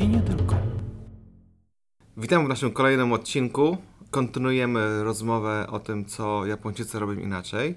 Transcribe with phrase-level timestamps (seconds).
[0.00, 0.56] i nie tylko.
[2.16, 3.76] Witam w naszym kolejnym odcinku.
[4.10, 7.74] Kontynuujemy rozmowę o tym, co Japończycy robią inaczej.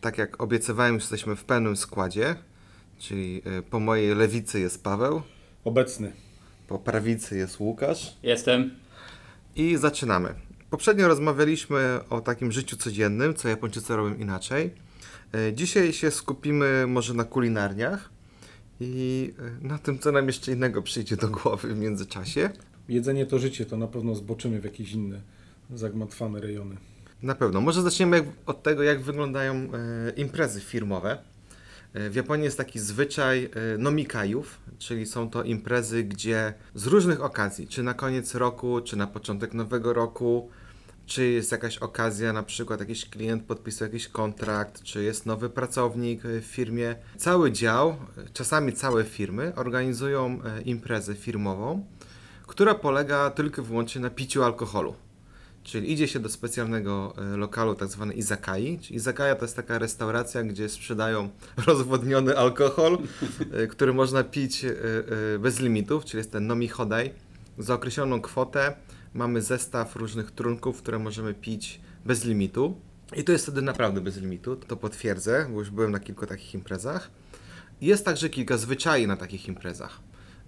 [0.00, 2.36] Tak jak obiecywałem, jesteśmy w pełnym składzie,
[2.98, 5.22] czyli y, po mojej lewicy jest Paweł,
[5.64, 6.12] Obecny.
[6.68, 8.70] po prawicy jest Łukasz Jestem.
[9.56, 10.34] i zaczynamy.
[10.70, 14.70] Poprzednio rozmawialiśmy o takim życiu codziennym, co Japończycy robią inaczej.
[15.34, 18.10] Y, Dzisiaj się skupimy może na kulinarniach
[18.80, 22.50] i y, na tym, co nam jeszcze innego przyjdzie do głowy w międzyczasie.
[22.88, 25.20] Jedzenie to życie, to na pewno zboczymy w jakieś inne
[25.70, 26.76] zagmatwane rejony.
[27.22, 27.60] Na pewno.
[27.60, 29.68] Może zaczniemy jak, od tego, jak wyglądają e,
[30.16, 31.18] imprezy firmowe.
[31.94, 37.24] E, w Japonii jest taki zwyczaj e, nomikajów, czyli są to imprezy, gdzie z różnych
[37.24, 40.50] okazji, czy na koniec roku, czy na początek nowego roku,
[41.08, 46.24] czy jest jakaś okazja, na przykład jakiś klient podpisał jakiś kontrakt, czy jest nowy pracownik
[46.24, 46.96] e, w firmie.
[47.16, 47.96] Cały dział, e,
[48.32, 51.86] czasami całe firmy organizują e, imprezę firmową,
[52.46, 54.94] która polega tylko i wyłącznie na piciu alkoholu.
[55.62, 58.78] Czyli idzie się do specjalnego lokalu, tak zwany izakai.
[58.78, 61.28] Czyli izakaja to jest taka restauracja, gdzie sprzedają
[61.66, 62.98] rozwodniony alkohol,
[63.70, 64.66] który można pić
[65.38, 67.10] bez limitów, czyli jest ten nomi hodai.
[67.58, 68.74] Za określoną kwotę
[69.18, 72.80] mamy zestaw różnych trunków, które możemy pić bez limitu.
[73.16, 76.54] I to jest wtedy naprawdę bez limitu, to potwierdzę, bo już byłem na kilku takich
[76.54, 77.10] imprezach.
[77.80, 80.00] Jest także kilka zwyczajów na takich imprezach.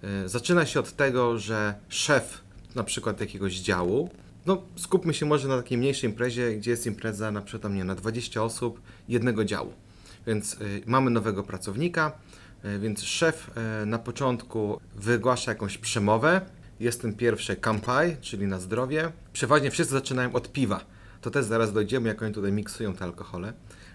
[0.03, 2.41] E, Zaczyna się od tego, że szef
[2.75, 4.11] na przykład jakiegoś działu,
[4.47, 7.95] no skupmy się może na takiej mniejszej imprezie, gdzie jest impreza na przykład nie, na
[7.95, 9.73] 20 osób jednego działu.
[10.27, 12.13] Więc y, mamy nowego pracownika,
[12.65, 13.51] y, więc szef
[13.87, 16.41] na początku wygłasza jakąś przemowę.
[16.81, 19.13] Jest ten pierwszy kampai, czyli na zdrowie.
[19.33, 20.85] Przeważnie wszyscy zaczynają od piwa.
[21.21, 23.53] To też zaraz dojdziemy, jak oni tutaj miksują te alkohole.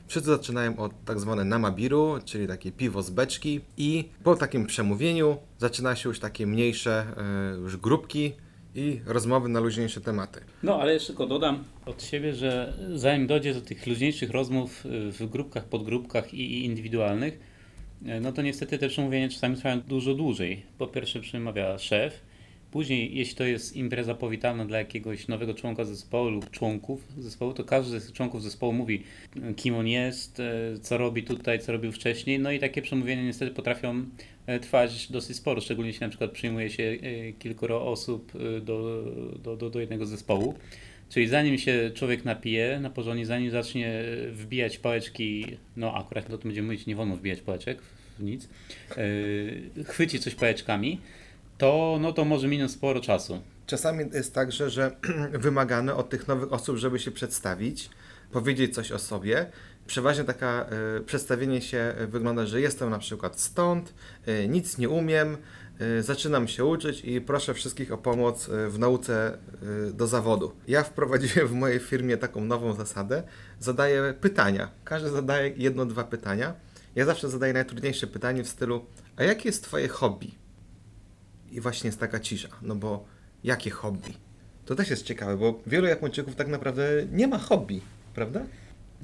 [0.08, 5.38] Wszyscy zaczynają od tak zwane namabiru, czyli takie piwo z beczki i po takim przemówieniu
[5.58, 7.06] zaczyna się już takie mniejsze
[7.56, 8.34] y, już grupki
[8.76, 10.42] i rozmowy na luźniejsze tematy.
[10.64, 15.12] No, ale jeszcze tylko dodam od siebie, że zanim dojdzie do tych luźniejszych rozmów y,
[15.12, 17.40] w grupkach, podgrupkach i indywidualnych,
[18.02, 20.66] y, no to niestety te przemówienia czasami trwają dużo dłużej.
[20.78, 22.22] Po pierwsze przemawia szef,
[22.76, 27.64] później jeśli to jest impreza powitalna dla jakiegoś nowego członka zespołu lub członków zespołu, to
[27.64, 29.04] każdy z członków zespołu mówi,
[29.56, 33.52] kim on jest, y, co robi tutaj, co robił wcześniej, no i takie przemówienia niestety
[33.52, 34.06] potrafią
[34.48, 39.04] e, trwać dosyć sporo, szczególnie jeśli na przykład przyjmuje się e, kilkoro osób e, do,
[39.44, 40.54] do, do, do jednego zespołu.
[41.10, 45.46] Czyli zanim się człowiek napije na porządnie, zanim zacznie wbijać pałeczki,
[45.78, 47.82] no akurat o tym będziemy mówić, nie wolno wbijać pałeczek
[48.20, 48.50] w nic,
[49.86, 51.00] chwyci coś pałeczkami,
[51.58, 53.42] to, no to może minąć sporo czasu.
[53.66, 54.96] Czasami jest także, że
[55.34, 57.90] wymagamy od tych nowych osób, żeby się przedstawić,
[58.32, 59.46] powiedzieć coś o sobie.
[59.88, 60.66] Przeważnie taka
[60.98, 63.94] e, przedstawienie się e, wygląda, że jestem na przykład stąd,
[64.26, 65.38] e, nic nie umiem,
[65.80, 69.38] e, zaczynam się uczyć i proszę wszystkich o pomoc w nauce
[69.94, 70.52] do zawodu.
[70.68, 73.24] Ja wprowadziłem w mojej firmie taką nową zasadę,
[73.60, 74.70] zadaję pytania.
[74.84, 76.54] Każdy zadaje jedno, dwa pytania.
[76.96, 78.86] Ja zawsze zadaję najtrudniejsze pytanie w stylu,
[79.16, 80.45] a jakie jest twoje hobby?
[81.56, 83.06] I właśnie jest taka cisza, no bo
[83.44, 84.14] jakie hobby?
[84.66, 87.82] To też jest ciekawe, bo wielu Japończyków tak naprawdę nie ma hobby,
[88.14, 88.42] prawda?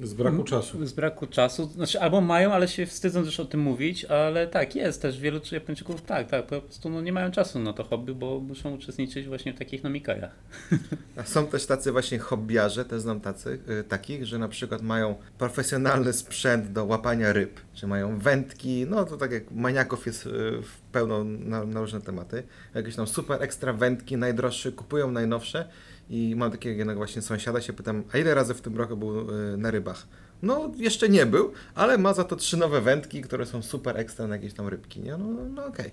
[0.00, 0.86] Z braku czasu.
[0.86, 4.76] Z braku czasu, znaczy albo mają, ale się wstydzą też o tym mówić, ale tak,
[4.76, 8.14] jest też wielu Japończyków, tak, tak, po prostu no, nie mają czasu na to hobby,
[8.14, 10.34] bo muszą uczestniczyć właśnie w takich nomikajach.
[11.16, 15.14] A są też tacy właśnie hobbiarze, też znam tacy, y, takich, że na przykład mają
[15.38, 20.30] profesjonalny sprzęt do łapania ryb, czy mają wędki, no to tak jak maniaków jest y,
[20.62, 22.42] w pełno na, na różne tematy,
[22.74, 25.68] jakieś tam super ekstra wędki, najdroższe, kupują najnowsze
[26.12, 29.30] i mam takiego jednego właśnie sąsiada, się pytam, a ile razy w tym roku był
[29.30, 30.06] y, na rybach?
[30.42, 34.26] No, jeszcze nie był, ale ma za to trzy nowe wędki, które są super ekstra
[34.26, 35.16] na jakieś tam rybki, nie?
[35.16, 35.90] No, no okej.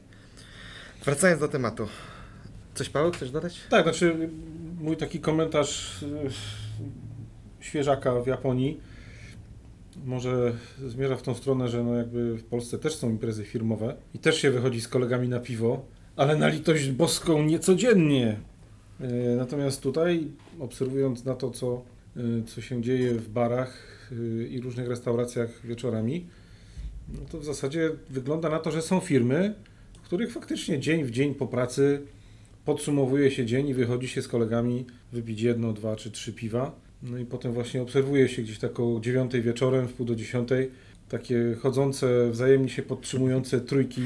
[1.05, 1.87] Wracając do tematu.
[2.73, 3.59] Coś Paweł chcesz dodać?
[3.69, 4.29] Tak, znaczy
[4.81, 6.29] mój taki komentarz y,
[7.59, 8.79] świeżaka w Japonii
[10.05, 10.53] może
[10.87, 14.41] zmierza w tą stronę, że no jakby w Polsce też są imprezy firmowe i też
[14.41, 15.85] się wychodzi z kolegami na piwo,
[16.15, 18.39] ale na litość boską niecodziennie.
[19.01, 20.27] Y, Natomiast tutaj,
[20.59, 21.81] obserwując na to, co,
[22.17, 26.27] y, co się dzieje w barach y, i różnych restauracjach wieczorami,
[27.13, 29.55] no to w zasadzie wygląda na to, że są firmy,
[30.01, 32.01] w których faktycznie dzień w dzień po pracy
[32.65, 36.75] podsumowuje się dzień i wychodzi się z kolegami wypić jedno, dwa czy trzy piwa.
[37.03, 40.71] No i potem właśnie obserwuje się gdzieś tak o dziewiątej wieczorem, w pół do dziesiątej,
[41.09, 44.01] takie chodzące, wzajemnie się podtrzymujące trójki,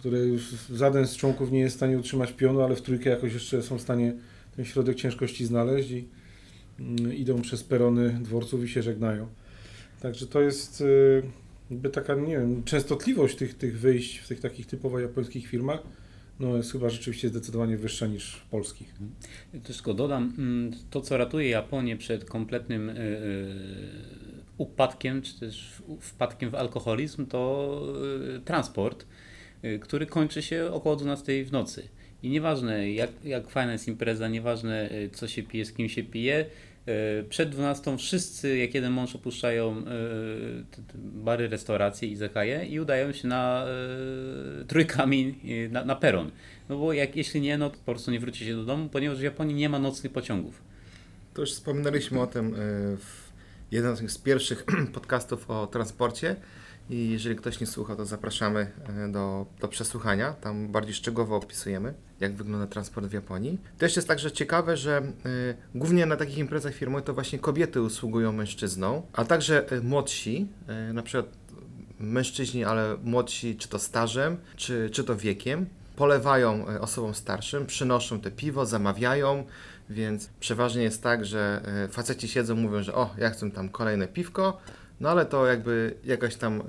[0.00, 3.34] które już żaden z członków nie jest w stanie utrzymać pionu, ale w trójkę jakoś
[3.34, 4.14] jeszcze są w stanie
[4.56, 6.08] ten środek ciężkości znaleźć i
[6.80, 9.26] mm, idą przez perony dworców i się żegnają.
[10.00, 11.22] Także to jest y,
[11.70, 15.80] jakby taka, nie wiem, częstotliwość tych, tych wyjść w tych takich typowo japońskich firmach
[16.40, 18.94] no, jest chyba rzeczywiście zdecydowanie wyższa niż polskich.
[19.64, 23.00] Też tylko dodam, mm, to co ratuje Japonię przed kompletnym y, y,
[24.58, 27.82] upadkiem, czy też wpadkiem w alkoholizm, to
[28.44, 29.06] transport,
[29.80, 31.88] który kończy się około 12 w nocy.
[32.22, 36.02] I nieważne jak, jak fajna jest impreza, nieważne y, co się pije, z kim się
[36.02, 36.46] pije,
[37.20, 39.82] y, przed 12 wszyscy jak jeden mąż opuszczają y,
[40.94, 43.66] bary, restauracje i zakaje i udają się na
[44.62, 46.30] y, trójkami y, na, na peron.
[46.68, 49.18] No bo jak, jeśli nie, no to po prostu nie wróci się do domu, ponieważ
[49.18, 50.62] w Japonii nie ma nocnych pociągów.
[51.34, 53.30] To już wspominaliśmy o tym y, w
[53.70, 54.64] jednym z pierwszych
[54.94, 56.36] podcastów o transporcie
[56.90, 58.70] i jeżeli ktoś nie słuchał, to zapraszamy
[59.08, 60.32] y, do, do przesłuchania.
[60.32, 63.58] Tam bardziej szczegółowo opisujemy, jak wygląda transport w Japonii.
[63.78, 68.32] Też jest także ciekawe, że y, głównie na takich imprezach firmowych to właśnie kobiety usługują
[68.32, 70.48] mężczyznom, a także y, młodsi,
[70.90, 71.26] y, na przykład
[72.00, 75.66] mężczyźni, ale młodsi, czy to stażem, czy, czy to wiekiem,
[75.96, 79.44] polewają e, osobom starszym, przynoszą te piwo, zamawiają,
[79.90, 84.08] więc przeważnie jest tak, że e, faceci siedzą, mówią, że o, ja chcę tam kolejne
[84.08, 84.60] piwko,
[85.00, 86.64] no ale to jakby jakaś tam e,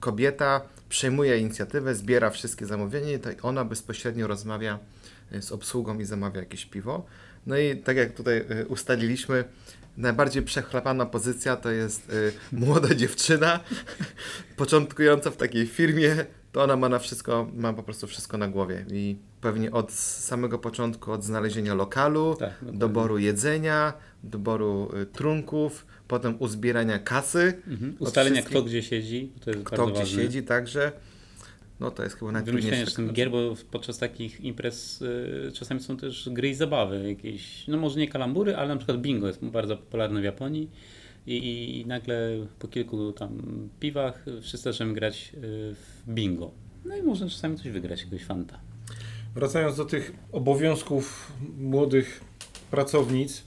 [0.00, 4.78] kobieta przejmuje inicjatywę, zbiera wszystkie zamówienia i ona bezpośrednio rozmawia
[5.32, 7.06] e, z obsługą i zamawia jakieś piwo.
[7.46, 9.44] No i tak jak tutaj e, ustaliliśmy,
[9.96, 12.12] najbardziej przechlapana pozycja to jest
[12.52, 13.60] młoda dziewczyna,
[14.56, 16.26] początkująca w takiej firmie,
[16.56, 20.58] to ona ma na wszystko, ma po prostu wszystko na głowie i pewnie od samego
[20.58, 23.92] początku, od znalezienia lokalu, Tak, doboru jedzenia,
[24.22, 27.96] doboru y, trunków, potem uzbierania kasy, Mhm.
[27.98, 30.22] Ustalenia wszystkich- kto gdzie siedzi, to jest kto gdzie ważne.
[30.22, 30.92] siedzi także.
[31.80, 32.90] No to jest chyba Wymyślenie najtrudniejsze.
[32.90, 37.76] czasem gier, bo podczas takich imprez y, czasami są też gry i zabawy jakieś, no
[37.76, 40.70] może nie kalambury, ale na przykład bingo jest bardzo popularne w Japonii
[41.26, 43.38] i, i nagle po kilku tam
[43.80, 45.38] piwach wszyscy zaczynamy grać y,
[45.74, 46.50] w bingo.
[46.84, 48.60] No i można czasami coś wygrać, jakiegoś fanta.
[49.34, 52.20] Wracając do tych obowiązków młodych
[52.70, 53.42] pracownic,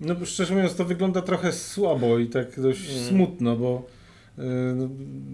[0.00, 3.04] no szczerze mówiąc to wygląda trochę słabo i tak dość Mm.
[3.08, 3.86] smutno, bo
[4.38, 4.42] y,
[4.76, 4.88] no,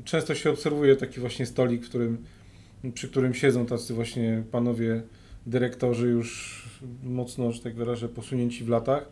[0.05, 2.19] często się obserwuje taki właśnie stolik, w którym,
[2.95, 5.03] przy którym siedzą tacy właśnie panowie
[5.47, 6.63] dyrektorzy już
[7.05, 9.09] mocno, że tak wyrażę, posunięci w latach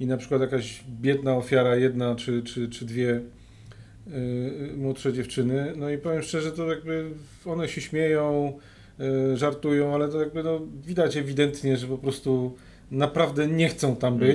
[0.00, 3.20] i na przykład jakaś biedna ofiara, jedna czy, czy, czy dwie
[4.08, 7.10] y, młodsze dziewczyny, no i powiem szczerze, to jakby
[7.44, 8.58] one się śmieją,
[9.32, 12.56] y, żartują, ale to jakby no, widać ewidentnie, że po prostu
[12.90, 14.26] naprawdę nie chcą tam Mm.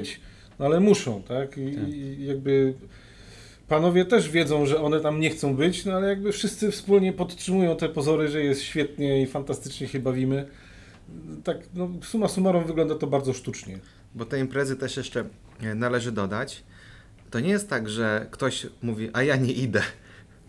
[0.60, 1.58] No ale muszą, tak?
[1.58, 1.88] I, Tak.
[1.90, 2.74] I jakby
[3.68, 7.78] panowie też wiedzą, że one tam nie chcą być, no ale jakby wszyscy wspólnie podtrzymują
[7.78, 10.48] te pozory, że jest świetnie i fantastycznie się bawimy.
[11.44, 13.80] Tak, no suma summarum wygląda to bardzo sztucznie.
[14.16, 15.24] Bo te imprezy też jeszcze
[15.62, 16.64] e, należy dodać.
[17.32, 19.82] To nie jest tak, że ktoś mówi, a ja nie idę.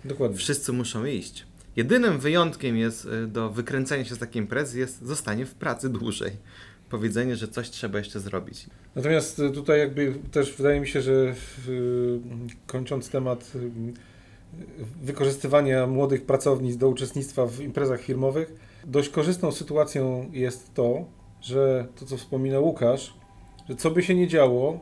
[0.04, 0.36] Dokładnie.
[0.36, 1.46] Wszyscy muszą iść.
[1.76, 6.32] Jedynym wyjątkiem jest y, do wykręcania się z takiej imprezy jest zostanie w pracy dłużej.
[6.90, 8.66] Powiedzenie, że coś trzeba jeszcze zrobić.
[8.94, 12.20] Natomiast y, tutaj jakby też wydaje mi się, że y,
[12.66, 13.70] kończąc temat y,
[15.02, 18.54] wykorzystywania młodych pracownic do uczestnictwa w imprezach firmowych,
[18.84, 21.04] dość korzystną sytuacją jest to,
[21.40, 23.14] że to co wspomina Łukasz,
[23.68, 24.78] że co by się nie działo,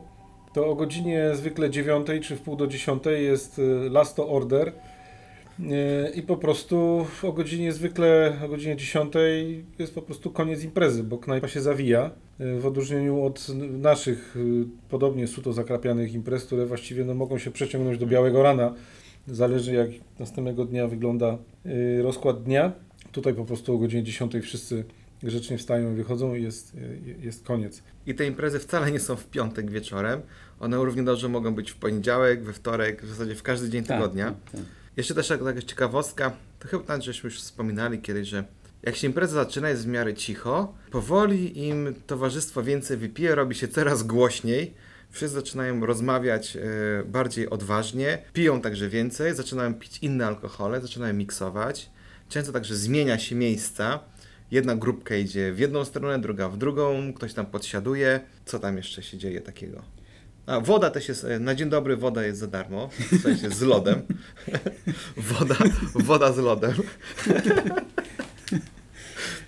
[0.53, 4.73] to o godzinie zwykle 9 czy w pół do 10 jest last order
[6.15, 9.13] i po prostu o godzinie zwykle, o godzinie 10
[9.79, 12.11] jest po prostu koniec imprezy, bo knajpa się zawija.
[12.41, 17.51] Y, W odróżnieniu od naszych y, podobnie suto zakrapianych imprez, które właściwie no, mogą się
[17.51, 18.73] przeciągnąć do białego rana.
[19.27, 19.89] Zależy jak
[20.19, 21.37] następnego dnia wygląda
[22.01, 22.71] rozkład dnia.
[23.11, 24.83] Tutaj po prostu o godzinie 10 wszyscy
[25.23, 26.77] grzecznie wstają i wychodzą i jest,
[27.21, 27.83] jest koniec.
[28.07, 30.21] I te imprezy wcale nie są w piątek wieczorem.
[30.59, 34.25] One równie dobrze mogą być w poniedziałek, we wtorek, w zasadzie w każdy dzień tygodnia.
[34.25, 34.78] Tak, tak.
[34.99, 38.43] Jeszcze też taka ciekawostka, to chyba nawet żeśmy już wspominali kiedyś, że
[38.83, 43.67] jak się impreza zaczyna, jest w miarę cicho, powoli im towarzystwo więcej wypije, robi się
[43.67, 44.73] coraz głośniej,
[45.09, 46.59] wszyscy zaczynają rozmawiać e,
[47.05, 51.89] bardziej odważnie, piją także więcej, zaczynają pić inne alkohole, zaczynają miksować,
[52.29, 53.99] często także zmienia się miejsca,
[54.51, 59.03] jedna grupka idzie w jedną stronę, druga w drugą, ktoś tam podsiaduje, co tam jeszcze
[59.03, 59.98] się dzieje takiego?
[60.49, 63.61] A woda też jest, e, na dzień dobry woda jest za darmo, w sensie z
[63.61, 64.01] lodem.
[65.39, 65.55] woda,
[65.95, 66.73] woda z lodem.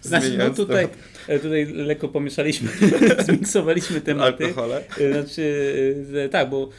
[0.01, 0.88] Znaczy, no tutaj,
[1.27, 2.70] e, tutaj lekko pomieszaliśmy,
[3.25, 4.46] zmiksowaliśmy tematy.
[4.46, 4.84] Alkohole.
[5.00, 5.96] E, Znaczy,
[6.31, 6.70] tak, bo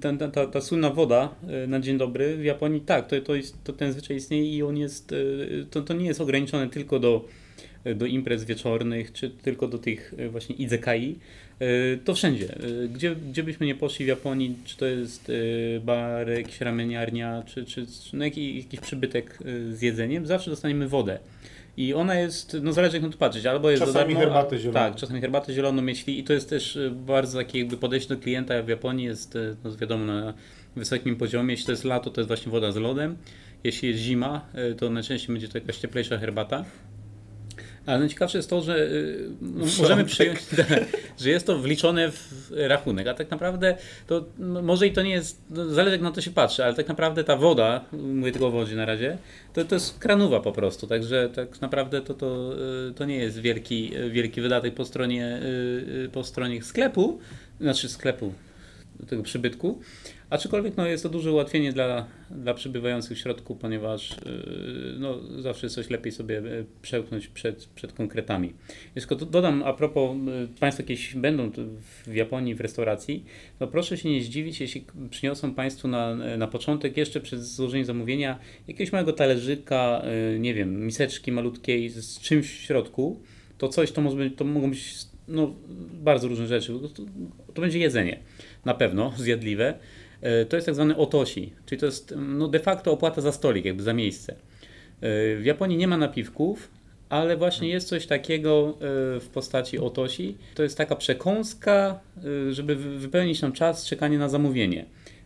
[0.00, 1.34] ta, ta, ta, ta słynna woda
[1.68, 4.76] na dzień dobry w Japonii, tak, to, to, jest, to ten zwyczaj istnieje i on
[4.76, 5.14] jest,
[5.70, 7.24] to, to nie jest ograniczone tylko do
[7.84, 11.18] do imprez wieczornych, czy tylko do tych e, właśnie izekai,
[11.58, 12.54] e, to wszędzie.
[12.54, 15.32] E, Gdzie, gdzie byśmy nie poszli w Japonii, czy to jest
[15.84, 19.38] bar, jakaś ramieniarnia, czy, czy, czy no jakiś, jakiś przybytek
[19.70, 21.18] z jedzeniem, zawsze dostaniemy wodę.
[21.76, 24.58] I ona jest, no zależy jak na to patrzeć, albo jest Czasami za darmo, herbatę
[24.58, 24.74] zieloną.
[24.74, 28.62] Tak, czasami herbatę zieloną, jeśli i to jest też bardzo takie jakby podejście do klienta
[28.62, 30.34] w Japonii jest no, wiadomo na
[30.76, 31.52] wysokim poziomie.
[31.52, 33.16] Jeśli to jest lato, to jest właśnie woda z lodem.
[33.64, 34.46] Jeśli jest zima,
[34.78, 36.64] to najczęściej będzie to jakaś cieplejsza herbata.
[37.86, 40.38] Ale najciekawsze jest to, że y, no, możemy przyjąć,
[41.20, 45.10] że jest to wliczone w rachunek, a tak naprawdę to no, może i to nie
[45.10, 48.46] jest, no, zależy jak na to się patrzy, ale tak naprawdę ta woda, mówię tylko
[48.46, 49.18] o wodzie na razie,
[49.52, 52.54] to, to jest kranowa po prostu, także tak naprawdę to, to,
[52.90, 55.40] y, to nie jest wielki, wielki wydatek po stronie,
[56.04, 57.18] y, po stronie sklepu,
[57.60, 58.32] znaczy sklepu
[59.08, 59.80] tego przybytku,
[60.32, 65.68] aczkolwiek no, jest to duże ułatwienie dla, dla przybywających w środku, ponieważ yy, no, zawsze
[65.68, 68.52] coś lepiej sobie yy, przełknąć przed, przed konkretami.
[68.94, 71.50] Jeszcze dodam a propos, yy, Państwo jakieś będą
[72.06, 73.24] w Japonii w restauracji,
[73.60, 78.38] no proszę się nie zdziwić, jeśli przyniosą Państwu na, na początek, jeszcze przed złożeniem zamówienia,
[78.68, 80.02] jakiegoś małego talerzyka,
[80.38, 83.20] nie wiem, miseczki malutkiej z czymś w środku,
[83.58, 84.94] to coś to, może być, to mogą być
[85.28, 85.54] no,
[86.02, 86.72] bardzo różne rzeczy.
[86.72, 87.02] To,
[87.54, 88.18] to będzie jedzenie,
[88.64, 89.78] na pewno zjadliwe.
[90.22, 93.64] E, To jest tak zwany otosi, czyli to jest no, de facto opłata za stolik,
[93.64, 94.32] jakby za miejsce.
[94.32, 94.36] E,
[95.36, 96.70] W Japonii nie ma napiwków,
[97.08, 98.68] ale właśnie jest coś takiego
[99.16, 100.36] e, w postaci otosi.
[100.54, 102.00] To jest taka przekąska,
[102.50, 104.84] żeby wy- wypełnić nam czas czekania na zamówienie.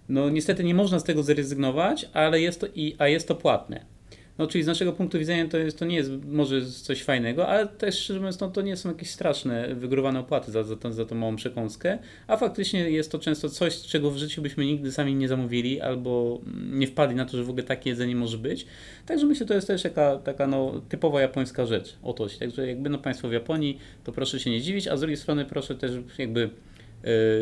[0.08, 3.95] No niestety nie można z tego zrezygnować, ale jest to, i, a jest to płatne.
[4.38, 7.66] No, czyli z naszego punktu widzenia to, jest, to nie jest może coś fajnego, ale
[7.66, 11.04] też szczerze mówiąc, no, to nie są jakieś straszne, wygórowane opłaty za, za, tą, za
[11.04, 15.14] tą małą przekąskę, a faktycznie jest to często coś, czego w życiu byśmy nigdy sami
[15.14, 16.40] nie zamówili albo
[16.70, 18.66] nie wpadli na to, że w ogóle takie jedzenie może być.
[19.06, 22.26] Także myślę, że to jest też taka, taka no, typowa japońska rzecz, oto.
[22.38, 25.44] Także jak będą Państwo w Japonii, to proszę się nie dziwić, a z drugiej strony
[25.44, 26.50] proszę też jakby yy,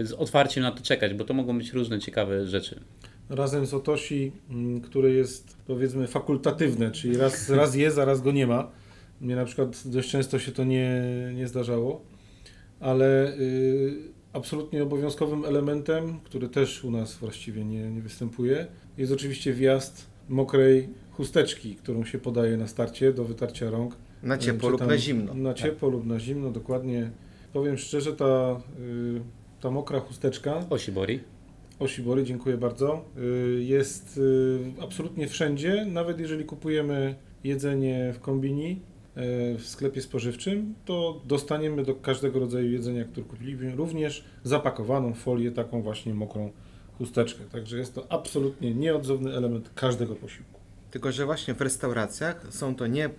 [0.06, 2.80] z otwarciem na to czekać, bo to mogą być różne ciekawe rzeczy.
[3.28, 8.33] Razem z Otoshi, mm, które jest powiedzmy fakultatywne, czyli raz, raz jest, a raz go
[8.33, 8.71] nie ma.
[9.21, 11.02] Mnie na przykład dość często się to nie,
[11.35, 12.02] nie zdarzało,
[12.81, 18.66] ale y, absolutnie obowiązkowym elementem, który też u nas właściwie nie, nie występuje,
[18.99, 23.97] jest oczywiście wjazd mokrej chusteczki, którą się podaje na starcie do wytarcia rąk.
[24.23, 25.35] Na Y, ciepło lub na zimno.
[25.35, 27.11] Na ciepło lub na zimno, dokładnie.
[27.52, 29.21] Powiem szczerze, ta, y,
[29.61, 31.21] ta mokra chusteczka Oshibori.
[31.78, 33.04] Oshibory, dziękuję bardzo.
[33.19, 37.14] Y, Jest y, absolutnie wszędzie, nawet jeżeli kupujemy
[37.45, 43.76] jedzenie w kombini, y, w sklepie spożywczym, to dostaniemy do każdego rodzaju jedzenia, które kupiliśmy,
[43.76, 46.50] również zapakowaną folię, taką właśnie mokrą
[46.99, 47.45] chusteczkę.
[47.52, 50.61] Także jest to absolutnie nieodzowny element każdego posiłku.
[50.90, 53.11] Tylko, że właśnie w restauracjach są to nie.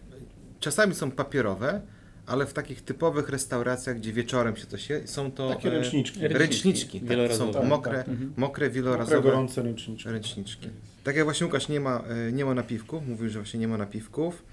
[0.60, 1.82] Czasami są papierowe,
[2.26, 5.50] ale w takich typowych restauracjach, gdzie wieczorem się coś je, są to.
[5.50, 6.20] Takie e, ręczniczki.
[6.20, 6.40] Ręczniczki.
[6.40, 7.00] Ręczniczki.
[7.00, 7.54] Tak, Wielorazowe.
[7.54, 8.08] są Tak, mokre, tak.
[8.08, 8.28] Mhm.
[8.30, 10.10] mokre, Mokre, wielorazowe gorące ręczniczki.
[10.10, 10.70] ręczniczki.
[11.04, 13.78] Tak jak właśnie Łukasz nie ma, e, nie ma napiwków, mówił, że właśnie nie ma
[13.78, 14.44] napiwków.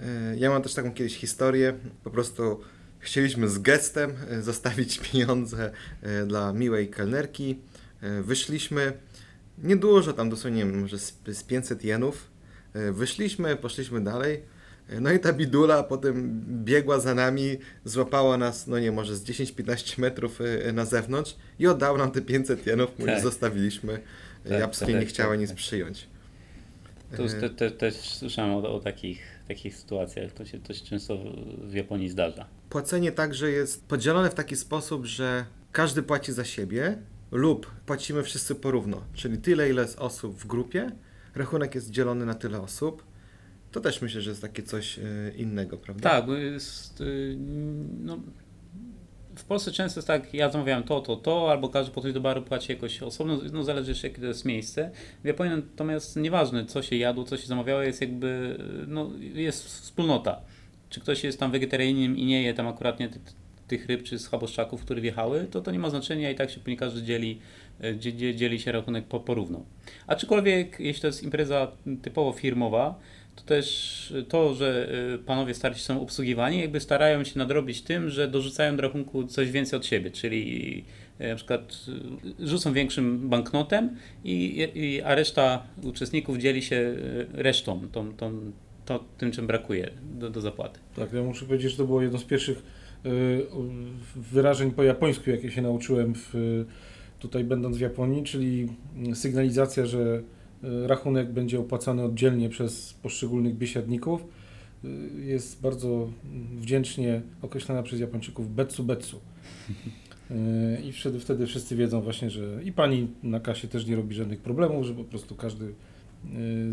[0.00, 1.74] E, Ja mam też taką kiedyś historię,
[2.04, 2.60] po prostu
[2.98, 5.70] chcieliśmy z gestem zostawić pieniądze
[6.26, 7.58] dla miłej kelnerki.
[8.22, 8.92] Wyszliśmy,
[9.58, 12.30] niedużo, tam dosłownie, nie wiem, może z z 500 jenów.
[12.92, 14.42] Wyszliśmy, poszliśmy dalej.
[15.00, 19.98] No i ta bidula potem biegła za nami, złapała nas, no nie, może z 10-15
[20.00, 23.22] metrów e, na zewnątrz i oddała nam te 500 jenów, mówi, Tak.
[23.22, 24.00] zostawiliśmy.
[24.48, 25.56] Tak, I absolutnie tak, nie chciała tak, nic tak.
[25.56, 26.06] przyjąć.
[27.16, 30.32] To E, te, te, też słyszałem o, o takich, takich sytuacjach.
[30.32, 32.46] To się, to się często w- w Japonii zdarza.
[32.70, 36.98] Płacenie także jest podzielone w taki sposób, że każdy płaci za siebie
[37.32, 40.90] lub płacimy wszyscy porówno, czyli tyle, ile jest osób w grupie,
[41.34, 43.02] rachunek jest dzielony na tyle osób.
[43.72, 45.02] To też myślę, że jest takie coś e,
[45.36, 46.10] innego, prawda?
[46.10, 47.36] Tak, bo jest, y,
[48.00, 48.18] no,
[49.36, 52.42] w Polsce często jest tak, ja zamawiałem to, to, to, albo każdy podchodzi do baru
[52.42, 54.90] płaci jakoś osobno, no zależy jeszcze jakie to jest miejsce.
[55.24, 60.40] W Japonii natomiast nieważne co się jadło, co się zamawiało, jest jakby, no jest wspólnota.
[60.90, 63.18] Czy ktoś jest tam wegetarianinem i nie je tam akuratnie ty,
[63.68, 66.76] tych ryb czy schaboszczaków, które wjechały, to to nie ma znaczenia i tak się później
[66.76, 67.38] każdy dzieli,
[67.80, 69.64] e, dzie- dzie- dzieli się rachunek po, porówno.
[70.06, 71.72] Aczkolwiek jeśli to jest impreza
[72.02, 72.98] typowo firmowa,
[73.40, 78.28] to też to, że y, panowie starsi są obsługiwani, jakby starają się nadrobić tym, że
[78.28, 80.84] dorzucają do rachunku coś więcej od siebie, czyli
[81.20, 81.76] y, na przykład
[82.40, 88.52] y, rzucą większym banknotem, i, i, a reszta uczestników dzieli się y, resztą, tą, tą,
[89.18, 90.80] tym czym brakuje do, do zapłaty.
[90.96, 92.62] Tak, ja muszę powiedzieć, że to było jedno z pierwszych
[93.06, 93.46] y,
[94.16, 96.34] wyrażeń po japońsku, jakie się nauczyłem w,
[97.18, 98.68] tutaj będąc w Japonii, czyli
[99.14, 104.24] sygnalizacja, że y, rachunek będzie opłacany oddzielnie przez poszczególnych biesiadników.
[104.84, 106.10] y, jest bardzo
[106.56, 109.20] wdzięcznie określana przez Japończyków betsu betsu.
[110.30, 114.14] Y, I wtedy, wtedy wszyscy wiedzą właśnie, że i pani na kasie też nie robi
[114.14, 115.72] żadnych problemów, że po prostu każdy y,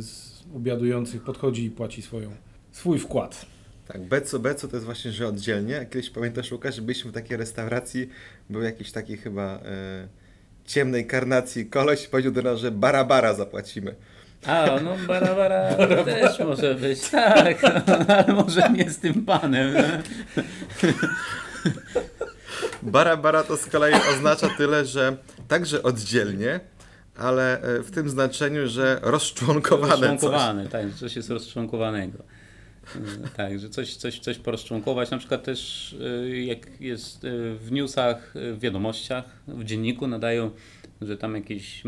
[0.01, 2.32] z ubiadujących podchodzi i płaci swoją,
[2.72, 3.46] swój wkład.
[3.88, 5.88] Tak, beco, beco to jest właśnie, że oddzielnie.
[5.91, 8.10] Kiedyś pamiętasz, Łukasz, byliśmy w takiej restauracji,
[8.50, 10.08] był jakiś taki chyba e,
[10.68, 13.96] ciemnej karnacji koleś i powiedział do nas, że bara bara zapłacimy.
[14.46, 17.58] A, no bara, bara też może być, tak,
[18.18, 19.74] ale może nie z tym panem.
[22.82, 26.60] Bara bara to z kolei oznacza tyle, że także oddzielnie,
[27.18, 30.02] ale e, w tym znaczeniu, że rozczłonkowane coś.
[30.02, 32.24] Rozczłonkowane, tak, że coś jest rozczłonkowanego.
[32.96, 37.72] Y, Tak, że coś, coś, coś porozczłonkować, na przykład też y, jak jest y, w
[37.72, 40.51] newsach, y, w wiadomościach, w dzienniku nadają,
[41.01, 41.84] że tam jakieś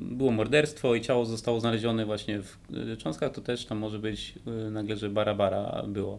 [0.00, 4.34] było morderstwo i ciało zostało znalezione właśnie w cząstkach, to też tam może być
[4.70, 6.18] nagle, że bara bara było.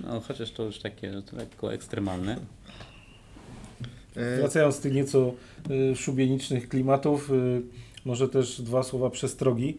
[0.00, 2.36] No, chociaż to już takie to lekko ekstremalne.
[4.16, 5.34] E, Wracając z tych nieco
[5.94, 7.30] szubienicznych klimatów,
[8.04, 9.78] może też dwa słowa przestrogi.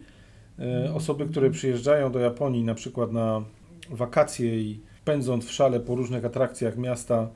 [0.88, 3.42] Y, Osoby, które przyjeżdżają do Japonii na przykład na
[3.90, 7.30] wakacje i pędząc w szale po różnych atrakcjach miasta,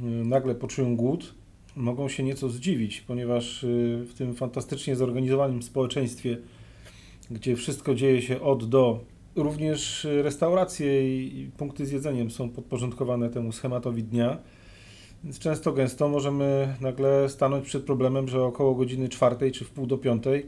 [0.00, 1.34] y, nagle poczują głód,
[1.76, 6.38] mogą się nieco zdziwić, ponieważ y, w tym fantastycznie zorganizowanym społeczeństwie,
[7.30, 9.04] gdzie wszystko dzieje się od do,
[9.36, 14.38] również y, restauracje i punkty z jedzeniem są podporządkowane temu schematowi dnia.
[15.24, 19.86] Więc często gęsto możemy nagle stanąć przed problemem, że około godziny czwartej czy w pół
[19.86, 20.46] do piątej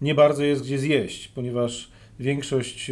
[0.00, 2.90] nie bardzo jest gdzie zjeść, ponieważ większość,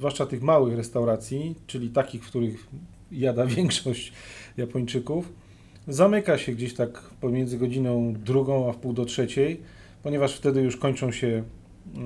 [0.00, 2.66] zwłaszcza tych małych restauracji, czyli takich, w których
[3.12, 4.12] jada większość
[4.56, 5.32] Japończyków,
[5.88, 9.60] zamyka się gdzieś tak pomiędzy godziną drugą a w pół do trzeciej,
[10.02, 11.44] ponieważ wtedy już kończą się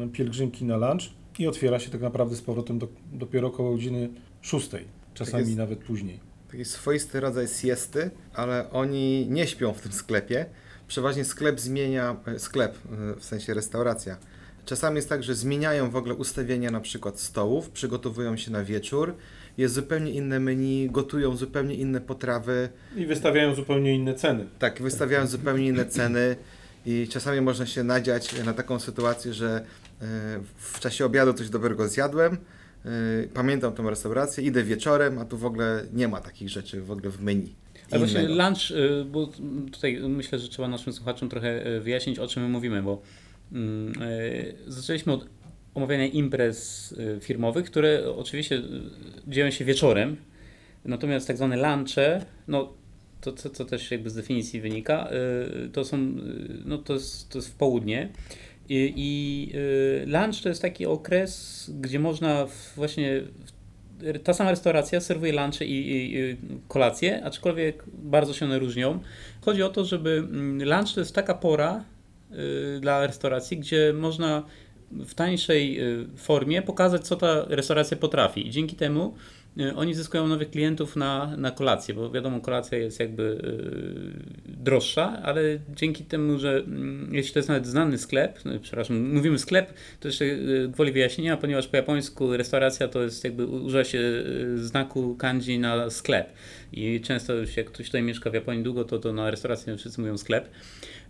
[0.05, 1.03] y, pielgrzymki na lunch
[1.39, 4.09] i otwiera się tak naprawdę z powrotem do, dopiero około godziny
[4.43, 4.85] szóstej,
[5.15, 5.57] czasami jest.
[5.57, 6.21] nawet później.
[6.51, 10.47] taki swoisty rodzaj siesty, ale oni nie śpią w tym sklepie.
[10.89, 14.17] Przeważnie sklep zmienia, e, sklep e, w sensie restauracja.
[14.65, 19.15] Czasami jest tak, że zmieniają w ogóle ustawienia na przykład stołów, przygotowują się na wieczór,
[19.59, 24.47] jest zupełnie inne menu, gotują zupełnie inne potrawy, I wystawiają zupełnie inne ceny.
[24.59, 26.37] tak, wystawiają zupełnie inne ceny
[26.87, 29.65] i czasami można się nadziać na taką sytuację, że
[30.01, 30.05] e,
[30.57, 32.33] w czasie obiadu coś dobrego zjadłem,
[32.85, 32.89] e,
[33.35, 37.11] pamiętam tą restaurację, idę wieczorem, a tu w ogóle nie ma takich rzeczy w ogóle
[37.11, 37.55] w menu.
[37.91, 39.29] Ale właśnie lunch, y, bo
[39.73, 43.03] tutaj myślę, że trzeba naszym słuchaczom trochę y, wyjaśnić, o czym my mówimy, bo
[44.67, 45.27] zaczęliśmy od
[45.75, 48.63] omawiania imprez y, firmowych, które oczywiście y,
[49.27, 50.17] dzieją się wieczorem,
[50.85, 52.73] natomiast tak zwane lunche, no
[53.21, 55.09] to co, co też jakby z definicji wynika,
[55.73, 55.99] to są,
[56.65, 58.09] no to jest, to jest w południe.
[58.69, 59.53] I, i
[60.07, 63.23] lunch to jest taki okres, gdzie można właśnie
[64.25, 66.37] ta sama restauracja serwuje lunchy i, i, i
[66.69, 69.01] kolacje, aczkolwiek bardzo się one różnią.
[69.41, 71.85] Chodzi o to, żeby mm, lunch to jest taka pora
[72.81, 74.43] dla restauracji, gdzie można
[74.91, 78.47] w tańszej y, formie pokazać, co ta restauracja potrafi.
[78.47, 79.15] I dzięki temu
[79.61, 85.21] y, oni zyskują nowych klientów na, na kolację, bo wiadomo, kolacja jest jakby y, droższa,
[85.23, 85.43] ale
[85.77, 90.09] dzięki temu, że mm, jeśli to jest nawet znany sklep, no, przepraszam, mówimy sklep, to
[90.09, 95.17] jeszcze y, gwoli wyjaśnienia, ponieważ po japońsku restauracja to jest jakby używa się y, znaku
[95.17, 96.33] kanji na sklep.
[96.73, 100.01] I często już jak ktoś tutaj mieszka w Japonii długo, to, to na restaurację wszyscy
[100.01, 100.49] mówią sklep.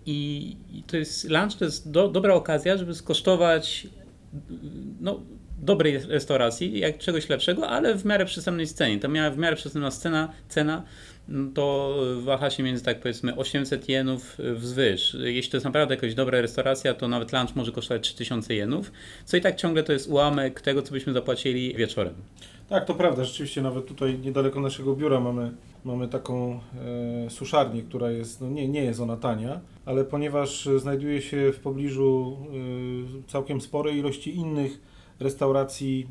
[0.07, 3.87] I, to jest lunch, to jest do, dobra okazja, żeby skosztować
[5.01, 5.21] no,
[5.63, 8.99] dobrej restauracji, jak czegoś lepszego, ale w miarę przystępnej cenie.
[8.99, 10.85] Ta miała w miarę przystępna cena, cena
[11.29, 15.17] no to waha się między tak powiedzmy 800 jenów wzwyż.
[15.21, 18.93] Jeśli to jest naprawdę jakaś dobra restauracja, to nawet lunch może kosztować 3000 jenów,
[19.25, 22.15] co i tak ciągle to jest ułamek tego, co byśmy zapłacili wieczorem.
[22.69, 23.25] Tak, to prawda.
[23.25, 25.53] Rzeczywiście nawet tutaj niedaleko naszego biura mamy,
[25.85, 26.61] mamy taką
[27.27, 31.61] e, suszarnię, która jest, no nie, nie jest ona tania, ale ponieważ znajduje się w
[31.61, 32.37] pobliżu
[33.27, 34.81] e, całkiem sporej ilości innych
[35.21, 36.07] restauracji,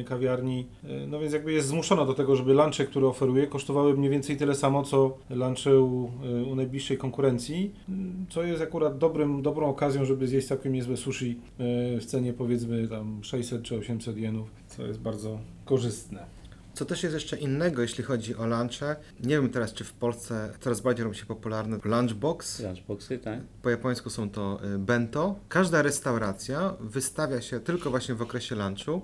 [0.00, 3.96] e, kawiarni, e, no więc jakby jest zmuszona do tego, żeby lunche, które oferuje, kosztowały
[3.96, 8.98] mniej więcej tyle samo, co lunche u, e, u najbliższej konkurencji, m, co jest akurat
[8.98, 13.76] dobrym, dobrą okazją, żeby zjeść całkiem niezłe sushi e, w cenie powiedzmy tam 600 czy
[13.76, 16.26] 800 jenów, co jest bardzo korzystne.
[16.74, 18.96] Co też jest jeszcze innego, jeśli chodzi o lunche.
[19.20, 22.60] Nie wiem teraz, czy w Polsce coraz bardziej robi się popularny lunchbox.
[22.60, 23.40] Lunchboxy, tak?
[23.62, 25.38] Po japońsku są to y, bento.
[25.48, 29.02] Każda restauracja wystawia się tylko właśnie w okresie lunchu.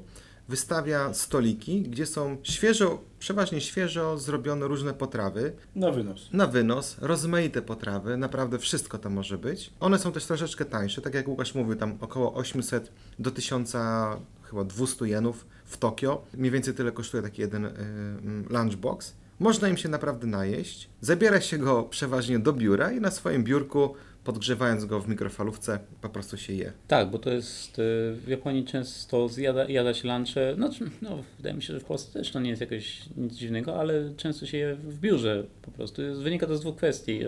[0.49, 5.53] Wystawia stoliki, gdzie są świeżo, przeważnie świeżo zrobione różne potrawy.
[5.75, 6.29] Na wynos.
[6.33, 9.73] Na wynos, rozmaite potrawy, naprawdę wszystko tam może być.
[9.81, 13.77] One są też troszeczkę tańsze, tak jak Łukasz mówił, tam około 800 do 1000
[14.53, 16.25] chyba 200 jenów w Tokio.
[16.35, 19.15] Mniej więcej tyle kosztuje taki jeden y, mm, lunchbox.
[19.39, 20.89] Można im się naprawdę najeść.
[21.01, 26.09] Zabiera się go przeważnie do biura i na swoim biurku, podgrzewając go w mikrofalówce, po
[26.09, 26.73] prostu się je.
[26.89, 27.83] Tak, bo to jest y,
[28.25, 30.55] w Japonii często zjada, jada się lunche.
[30.59, 33.35] No, czy- no, wydaje mi się, że w Polsce też to nie jest jakoś nic
[33.35, 36.03] dziwnego, ale często się je w biurze po prostu.
[36.23, 37.21] Wynika to z dwóch kwestii.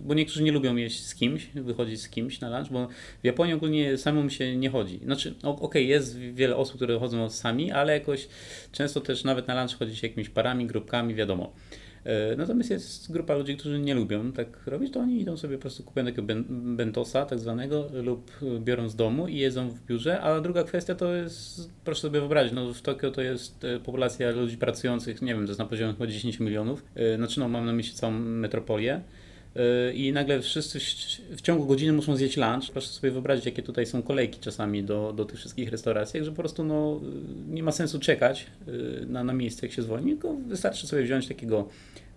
[0.00, 2.88] Bo niektórzy nie lubią jeść z kimś, wychodzić z kimś na lunch, bo
[3.22, 4.98] w Japonii ogólnie samemu się nie chodzi.
[5.04, 8.28] Znaczy, okej, jest wiele osób, które chodzą sami, ale jakoś
[8.72, 11.52] często też nawet na lunch chodzi się jakimiś parami, grupkami, wiadomo.
[12.04, 15.60] E, Natomiast jest grupa ludzi, którzy nie lubią tak robić, to oni idą sobie po
[15.62, 20.20] prostu kupują takiego ben- bentosa tak zwanego lub biorą z domu i jedzą w biurze,
[20.20, 24.30] a druga kwestia to jest, proszę sobie wyobrazić, no w Tokio to jest e, populacja
[24.30, 27.66] ludzi pracujących, nie wiem, to jest na poziomie chyba 10 milionów, E, znaczy no mam
[27.66, 29.00] na myśli całą metropolię.
[29.56, 30.78] E, I nagle wszyscy
[31.36, 32.70] w- ciągu godziny muszą zjeść lunch.
[32.72, 36.36] Proszę sobie wyobrazić, jakie tutaj są kolejki czasami do, do tych wszystkich restauracji, że po
[36.36, 37.00] prostu no,
[37.48, 41.02] y, nie ma sensu czekać y, na, na miejsce, jak się zwolni, tylko wystarczy sobie
[41.02, 41.68] wziąć takiego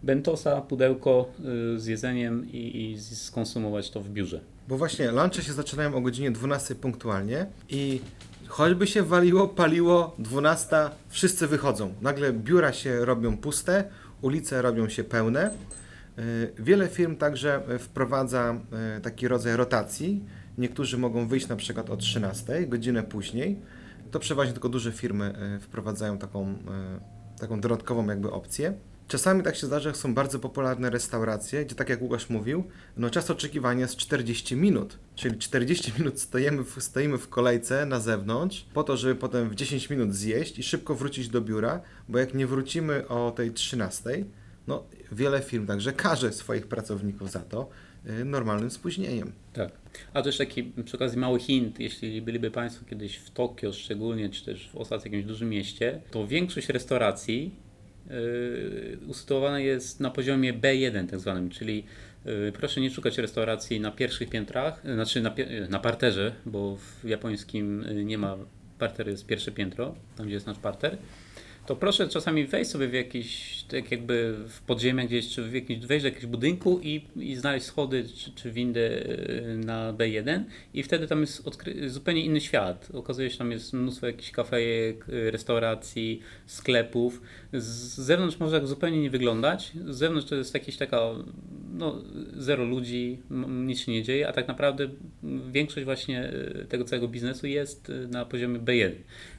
[0.04, 1.30] bentosa, pudełko
[1.76, 4.40] y, z jedzeniem i, i skonsumować to w biurze.
[4.68, 8.00] Bo właśnie lunche się zaczynają o godzinie 12 punktualnie i
[8.48, 10.76] choćby się waliło, paliło, 12,
[11.10, 11.94] wszyscy wychodzą.
[12.02, 13.84] Nagle biura się robią puste,
[14.22, 15.52] ulice robią się pełne.
[16.18, 18.62] Yy, Wiele firm także yy, wprowadza
[18.96, 20.26] yy, taki rodzaj rotacji.
[20.58, 23.60] Niektórzy mogą wyjść na przykład o 13, godzinę później.
[24.12, 26.56] To przeważnie tylko duże firmy wprowadzają taką,
[27.40, 28.74] taką dodatkową jakby opcję.
[29.08, 32.64] Czasami tak się zdarza, że są bardzo popularne restauracje, gdzie tak jak Łukasz mówił,
[32.98, 38.00] no czas oczekiwania jest 40 minut, czyli 40 minut stoimy w, stoimy w kolejce na
[38.00, 42.20] zewnątrz po to, żeby potem w 10 minut zjeść i szybko wrócić do biura, bo
[42.20, 44.26] jak nie wrócimy o tej 13,
[44.68, 47.70] no wiele firm także karze swoich pracowników za to
[48.10, 49.32] y, normalnym spóźnieniem.
[49.54, 49.72] Tak.
[50.14, 54.46] A też taki przy okazji mały hint, jeśli byliby Państwo kiedyś w Tokio szczególnie, czy
[54.46, 57.56] też w ostatnim jakimś dużym mieście, to większość restauracji
[58.10, 61.84] yy, usytuowana jest na poziomie B1 tak zwanym, czyli
[62.26, 65.36] yy, proszę nie szukać restauracji na pierwszych piętrach, yy, znaczy na,
[65.70, 68.38] na parterze, bo w japońskim nie ma
[68.80, 70.98] parter, jest pierwsze piętro, tam gdzie jest nasz parter.
[71.66, 75.80] To proszę czasami wejść sobie w jakiś, tak jakby w podziemia gdzieś, czy w jakiś,
[75.80, 80.84] wejść do jakiegoś budynku i, i znaleźć schody czy, czy windę yy, na B1 i
[80.84, 81.44] wtedy tam jest
[81.88, 82.88] zupełnie inny świat.
[82.94, 87.22] Okazuje się, tam jest mnóstwo jakichś kafejek, yy, restauracji, sklepów.
[87.54, 89.72] Z zewnątrz może tak zupełnie nie wyglądać.
[89.88, 91.00] Z zewnątrz to jest jakieś taka,
[91.74, 92.02] no,
[92.38, 94.90] zero ludzi, nic się nie dzieje, a tak naprawdę
[95.52, 98.92] większość właśnie yy, tego całego biznesu jest yy, na poziomie B1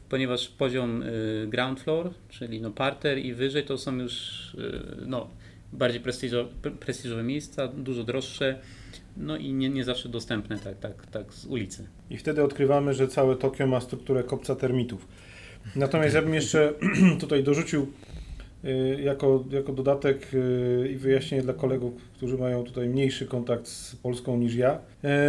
[0.08, 5.30] ponieważ poziom y, ground floor, czyli no parter i wyżej to są już y, no,
[5.72, 8.58] bardziej prestiżo, pre- prestiżowe miejsca, dużo droższe,
[9.16, 11.86] no i nie, nie zawsze dostępne tak, tak, tak z ulicy.
[12.10, 15.08] I wtedy odkrywamy, że całe Tokio ma strukturę kopca termitów.
[15.76, 16.72] Natomiast ja bym jeszcze
[17.20, 17.92] tutaj dorzucił
[18.98, 24.38] jako, jako dodatek y, i wyjaśnienie dla kolegów, którzy mają tutaj mniejszy kontakt z Polską
[24.38, 24.78] niż ja,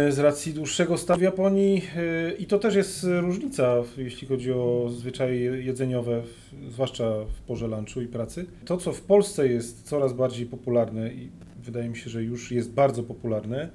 [0.08, 4.52] y, z racji dłuższego stawu w Japonii y, i to też jest różnica, jeśli chodzi
[4.52, 6.22] o zwyczaje jedzeniowe,
[6.70, 8.46] zwłaszcza w porze lunchu i pracy.
[8.64, 11.28] To, co w Polsce jest coraz bardziej popularne i
[11.64, 13.68] wydaje mi się, że już jest bardzo popularne,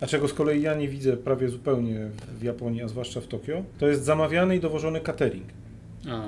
[0.00, 3.62] a czego z kolei ja nie widzę prawie zupełnie w Japonii, a zwłaszcza w Tokio,
[3.78, 5.44] to jest zamawiany i dowożony catering.
[6.08, 6.22] A,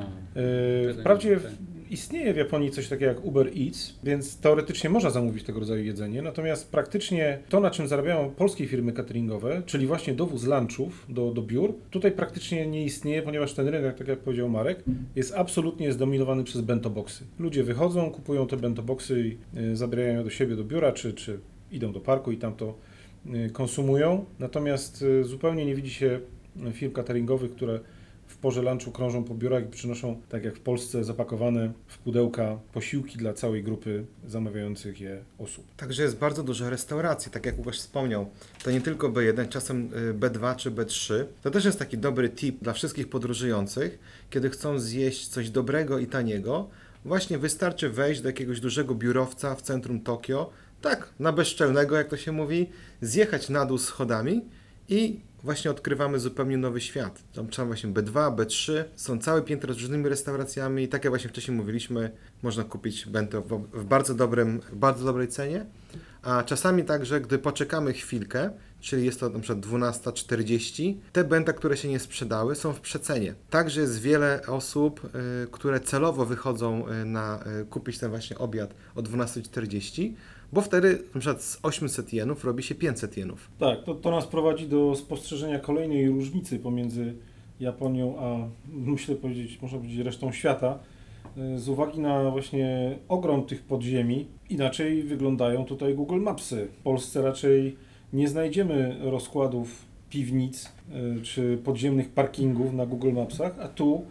[1.01, 1.78] Wprawdzie wiem.
[1.91, 6.23] Istnieje w Japonii coś takiego jak Uber Eats, więc teoretycznie można zamówić tego rodzaju jedzenie,
[6.23, 11.43] natomiast praktycznie to, na czym zarabiają polskie firmy cateringowe, czyli właśnie dowóz lunchów do, do
[11.43, 14.85] biur, tutaj praktycznie nie istnieje, ponieważ ten rynek, tak jak powiedział Marek,
[15.17, 17.25] jest absolutnie zdominowany przez bento boxy.
[17.39, 21.41] Ludzie wychodzą, kupują te bento boxy yy, zabierają je do siebie do biura, czy, czy
[21.73, 22.75] idą do parku i tam to
[23.27, 24.25] yy, konsumują.
[24.39, 26.21] Natomiast yy, zupełnie nie widzi się
[26.73, 27.81] firm cateringowych, które
[28.41, 33.19] porze lunchu krążą po biurach i przynoszą, tak jak w Polsce, zapakowane w pudełka posiłki
[33.19, 35.65] dla całej grupy zamawiających je osób.
[35.77, 38.31] Także jest bardzo dużo restauracji, tak jak Łukasz wspomniał.
[38.65, 41.25] To nie tylko B1, czasem y, B2 czy B3.
[41.43, 43.99] To też jest taki dobry tip dla wszystkich podróżujących,
[44.31, 46.69] kiedy chcą zjeść coś dobrego i taniego.
[47.05, 50.51] Właśnie wystarczy wejść do jakiegoś dużego biurowca w centrum Tokio,
[50.83, 52.67] tak, na bezczelnego, jak to się mówi,
[53.01, 54.45] zjechać na dół schodami
[54.89, 57.23] i właśnie odkrywamy zupełnie nowy świat.
[57.35, 61.31] Tam trzeba właśnie B2, B3, są całe piętra z różnymi restauracjami i tak jak właśnie
[61.31, 62.11] wcześniej mówiliśmy,
[62.43, 65.67] można kupić bento w, bardzo, dobrym, bardzo dobrej cenie,
[66.23, 71.89] a czasami także, gdy poczekamy chwilkę, czyli jest to przykład 12.40, te benta, które się
[71.89, 73.35] nie sprzedały, są w przecenie.
[73.51, 75.05] Także jest wiele osób,
[75.45, 80.13] y, które celowo wychodzą y, na y, kupić ten właśnie obiad o 12.40,
[80.53, 83.51] bo wtedy przykład z 800 jenów robi się 500 jenów.
[83.59, 87.15] Tak, to, to nas prowadzi do spostrzeżenia kolejnej różnicy pomiędzy
[87.61, 90.79] Japonią, a myślę powiedzieć, można powiedzieć resztą świata,
[91.57, 96.69] z uwagi na właśnie ogrom tych podziemi, inaczej wyglądają tutaj Google Mapsy.
[96.81, 97.77] W Polsce raczej
[98.13, 100.73] nie znajdziemy rozkładów piwnic
[101.19, 104.05] y, czy podziemnych parkingów na Google Mapsach, a tu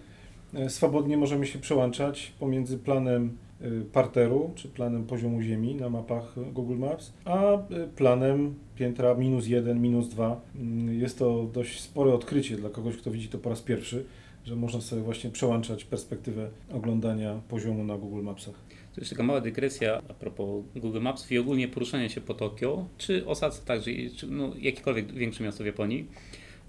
[0.54, 6.36] y, swobodnie możemy się przełączać pomiędzy planem y, parteru, czy planem poziomu ziemi na mapach
[6.54, 7.58] Google Maps, a
[7.96, 10.42] planem piętra minus jeden, minus dwa.
[10.56, 14.06] Mm, Jest to dość spore odkrycie dla kogoś, kto widzi to po raz pierwszy,
[14.46, 18.56] że można sobie właśnie przełączać perspektywę oglądania poziomu na Google Mapsach.
[18.98, 22.88] To jest taka mała dygresja a propos Google Maps i ogólnie poruszania się po Tokio,
[22.98, 26.08] czy Osace także, czy no, jakiekolwiek większe miasto w Japonii.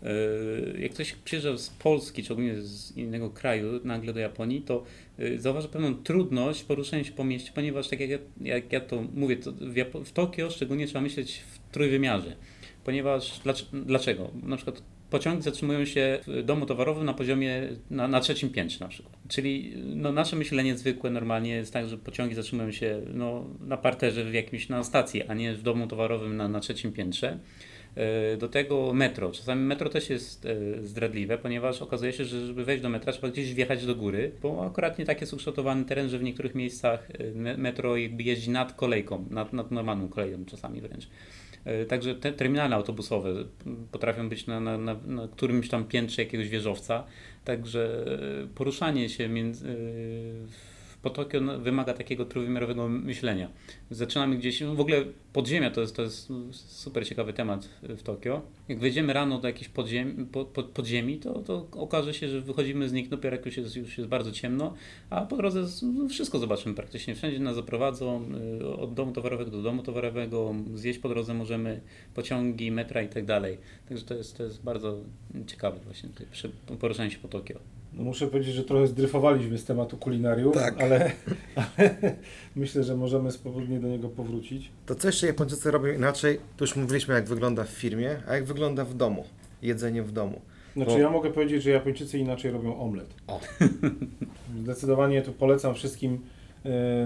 [0.02, 4.84] Yy, Jak ktoś przyjeżdża z Polski, czy ogólnie z innego kraju nagle do Japonii, to
[5.18, 9.04] yy, zauważa pewną trudność poruszania się po mieście, ponieważ tak jak ja, jak ja to
[9.14, 12.36] mówię, to w, Japo- w Tokio szczególnie trzeba myśleć w trójwymiarze.
[12.84, 14.30] Ponieważ, dlac- dlaczego?
[14.42, 18.88] Na przykład pociągi zatrzymują się w domu towarowym na poziomie, na, na trzecim piętrze na
[18.88, 19.14] przykład.
[19.28, 24.24] Czyli no, nasze myślenie zwykłe normalnie jest tak, że pociągi zatrzymują się no, na parterze
[24.24, 27.38] w jakimś, na stacji, a nie w domu towarowym na, na trzecim piętrze.
[27.96, 29.30] E, Do tego metro.
[29.32, 33.28] Czasami metro też jest e, zdradliwe, ponieważ okazuje się, że żeby wejść do metra trzeba
[33.28, 37.08] gdzieś wjechać do góry, bo akurat nie tak jest ukształtowany teren, że w niektórych miejscach
[37.10, 41.08] e, me- metro jakby jeździ nad kolejką, nad, nad normalną koleją czasami wręcz.
[41.64, 43.34] E, Także te terminale autobusowe
[43.92, 47.04] potrafią być na, na, na, na którymś tam piętrze jakiegoś wieżowca.
[47.44, 48.04] Także
[48.42, 49.76] e, poruszanie się między,
[50.98, 53.48] w Potokio no, wymaga takiego trójwymiarowego myślenia.
[53.90, 58.42] Zaczynamy gdzieś, no w ogóle podziemia to jest, to jest super ciekawy temat w Tokio.
[58.68, 62.88] Jak wejdziemy rano do jakiejś podziemi, po, po, podziemi, to, to okaże się, że wychodzimy
[62.88, 64.74] z nich dopiero jak już jest, już jest bardzo ciemno,
[65.10, 67.14] a po drodze no, wszystko zobaczymy praktycznie.
[67.14, 68.24] Wszędzie nas zaprowadzą,
[68.60, 71.80] y, od domu towarowego do domu towarowego, zjeść po drodze możemy
[72.14, 73.58] pociągi, metra i tak dalej.
[73.88, 74.98] Także to jest, to jest bardzo
[75.46, 76.08] ciekawe właśnie
[76.80, 77.77] poruszanie się po Tokio.
[77.92, 80.80] No muszę powiedzieć, że trochę zdryfowaliśmy z tematu kulinariów, Tak.
[80.80, 81.12] ale,
[81.76, 81.90] ale
[82.56, 84.70] myślę, że możemy spowolnie do niego powrócić.
[84.86, 88.44] To co jeszcze Japończycy robią inaczej, to już mówiliśmy jak wygląda w firmie, a jak
[88.44, 89.24] wygląda w domu.
[89.62, 90.40] Jedzenie w domu.
[90.76, 93.14] Znaczy Bo- ja mogę powiedzieć, że Japończycy inaczej robią omlet.
[93.26, 93.40] O.
[94.62, 96.18] Zdecydowanie tu polecam wszystkim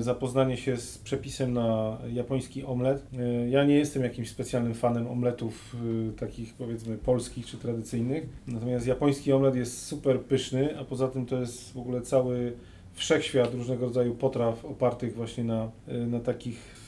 [0.00, 3.06] zapoznanie się z przepisem na japoński omlet.
[3.18, 5.76] E, Ja nie jestem jakimś specjalnym fanem omletów
[6.08, 11.26] e, takich powiedzmy polskich czy tradycyjnych, natomiast japoński omlet jest super pyszny, a poza tym
[11.26, 12.52] to jest w ogóle cały
[12.94, 16.82] wszechświat różnego rodzaju potraw opartych właśnie na, e, na takich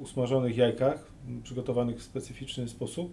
[0.00, 1.10] usmażonych jajkach,
[1.42, 3.12] przygotowanych w specyficzny sposób.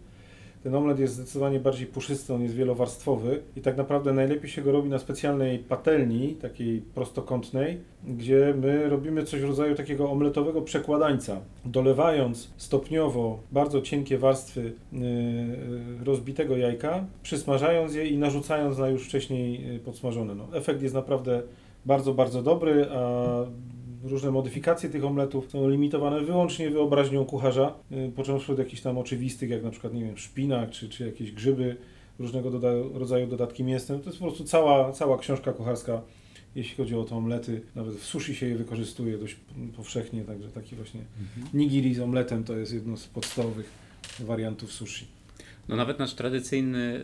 [0.68, 4.72] Ten omlet jest zdecydowanie bardziej puszysty, on jest wielowarstwowy i tak naprawdę najlepiej się go
[4.72, 7.78] robi na specjalnej patelni, takiej prostokątnej,
[8.08, 15.00] gdzie my robimy coś w rodzaju takiego omletowego przekładańca, dolewając stopniowo bardzo cienkie warstwy yy,
[16.06, 20.36] rozbitego jajka, przysmażając je i narzucając na już wcześniej yy, podsmażone.
[20.36, 21.42] No, efekt jest naprawdę
[21.86, 23.24] bardzo, bardzo dobry, a
[24.10, 29.50] różne modyfikacje tych omletów są limitowane wyłącznie wyobraźnią kucharza, yy, począwszy od jakichś tam oczywistych,
[29.50, 31.76] jak na przykład, nie wiem, szpinak, czy, czy jakieś grzyby,
[32.20, 34.00] różnego doda- rodzaju dodatki mięsne.
[34.00, 36.02] To jest po prostu cała, cała książka kucharska,
[36.56, 37.62] jeśli chodzi o te omlety.
[37.76, 39.38] Nawet w sushi się je wykorzystuje dość
[39.76, 41.02] powszechnie, także taki właśnie
[41.54, 43.70] nigiri z omletem to jest jedno z podstawowych
[44.20, 45.17] wariantów sushi.
[45.68, 47.02] No nawet nasz tradycyjny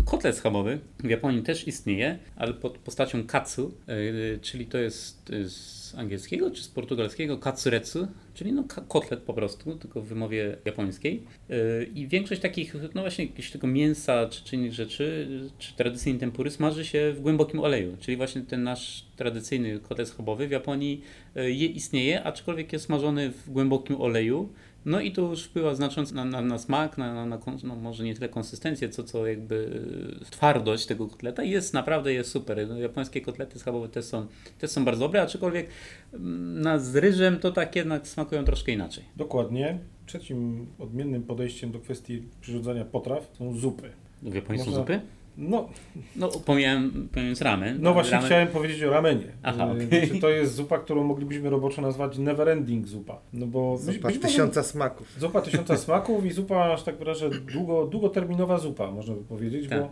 [0.00, 5.32] y, kotlet schabowy w Japonii też istnieje, ale pod postacią katsu, y, czyli to jest
[5.44, 11.22] z angielskiego czy z portugalskiego katsuretsu, czyli no kotlet po prostu, tylko w wymowie japońskiej.
[11.50, 16.20] Y, I większość takich, no właśnie jakiegoś tego mięsa czy, czy innych rzeczy, czy tradycyjnej
[16.20, 21.00] tempury smaży się w głębokim oleju, czyli właśnie ten nasz tradycyjny kotlet schabowy w Japonii
[21.34, 24.52] je istnieje, aczkolwiek jest smażony w głębokim oleju.
[24.84, 28.04] No i to już wpływa znacząco na, na, na smak, na, na, na no może
[28.04, 29.80] nie tyle konsystencję, co, co jakby
[30.22, 32.68] e, twardość tego kotleta i jest naprawdę jest super.
[32.68, 34.26] No, japońskie kotlety schabowe też są,
[34.58, 35.68] też są bardzo dobre, aczkolwiek
[36.12, 39.04] mm, na z ryżem to tak jednak smakują troszkę inaczej.
[39.16, 39.78] Dokładnie.
[40.06, 43.90] Trzecim odmiennym podejściem do kwestii przyrządzania potraw są zupy.
[44.22, 45.00] W Japonii są zupy?
[45.38, 45.68] No,
[46.16, 47.78] No pomijałem, pomijając ramen.
[47.80, 49.24] no właśnie ramen, chciałem powiedzieć o ramenie.
[49.42, 50.08] Aha, Y, okej.
[50.08, 53.18] Czy to jest zupa, którą moglibyśmy roboczo nazwać neverending zupa?
[53.32, 55.16] No bo Zupa być może- tysiąca smaków.
[55.18, 59.80] Zupa tysiąca smaków i zupa, aż tak wyrażę, długo, długoterminowa zupa, można by powiedzieć, Tak.
[59.80, 59.90] bo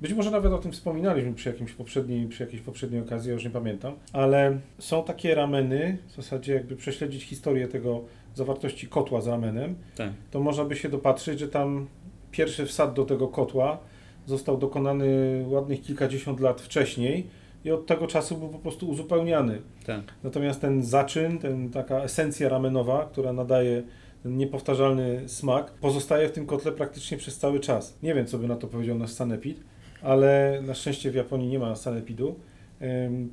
[0.00, 3.44] być może nawet o tym wspominaliśmy przy, jakimś poprzedniej, przy jakiejś poprzedniej okazji, ja już
[3.44, 8.00] nie pamiętam, ale są takie rameny, w zasadzie jakby prześledzić historię tego
[8.34, 10.10] zawartości kotła z ramenem, Tak.
[10.30, 11.86] to można by się dopatrzyć, że tam
[12.30, 13.78] pierwszy wsad do tego kotła
[14.26, 15.06] został dokonany
[15.48, 17.26] ładnych kilkadziesiąt lat wcześniej
[17.64, 19.62] i od tego czasu był po prostu uzupełniany.
[19.86, 20.00] Tak.
[20.24, 23.82] Natomiast ten zaczyn, ten, taka esencja ramenowa, która nadaje
[24.22, 27.98] ten niepowtarzalny smak, pozostaje w tym kotle praktycznie przez cały czas.
[28.02, 29.60] Nie wiem, co by na to powiedział nasz sanepid,
[30.02, 32.34] ale na szczęście w Japonii nie ma sanepidu.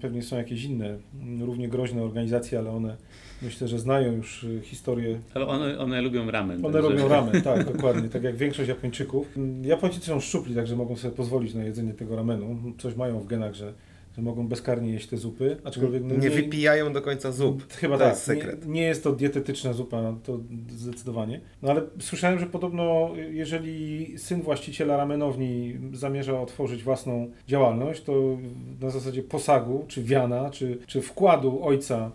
[0.02, 2.98] Pewnie są jakieś inne, mm, równie groźne organizacje, ale one
[3.42, 6.66] myślę, że znają już y, historię Ale one, one lubią ramen.
[6.66, 9.38] one także- robią ramen, tak, dokładnie, tak jak większość Japończyków.
[9.62, 12.74] Japończycy są szczupli, także mogą sobie pozwolić na jedzenie tego ramenu.
[12.78, 13.74] Coś mają w genach, że,
[14.18, 17.74] że mogą bezkarnie jeść te zupy, aczkolwiek no, Nie wypijają do końca zup.
[17.74, 18.66] Chyba To tak, jest sekret.
[18.66, 21.42] Nie, nie jest to dietetyczna zupa, to zdecydowanie.
[21.62, 28.38] No ale słyszałem, że podobno jeżeli syn właściciela ramenowni zamierza otworzyć własną działalność, to
[28.82, 32.12] na zasadzie posagu, czy wiana, czy, czy wkładu ojca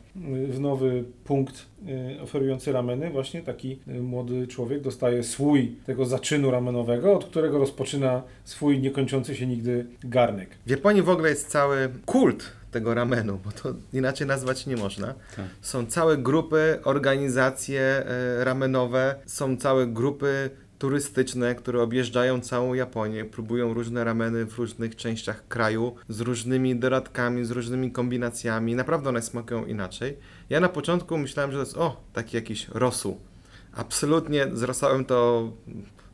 [0.48, 1.71] w nowy punkt
[2.22, 8.22] oferujący rameny, właśnie taki y, młody człowiek dostaje słój tego zaczynu ramenowego, od którego rozpoczyna
[8.44, 10.48] swój niekończący się nigdy garnek.
[10.66, 15.14] W Japonii w ogóle jest cały kult tego ramenu, bo to inaczej nazwać nie można.
[15.36, 15.46] Tak.
[15.60, 20.50] Są całe grupy, organizacje e, ramenowe, są całe grupy
[20.82, 27.44] turystyczne, które objeżdżają całą Japonię, próbują różne rameny w różnych częściach kraju, z różnymi dodatkami,
[27.44, 28.74] z różnymi kombinacjami.
[28.74, 30.16] Naprawdę one smakują inaczej.
[30.50, 33.20] Ja na początku myślałem, że to jest, o, taki jakiś rosół.
[33.72, 35.50] Absolutnie z rosołem to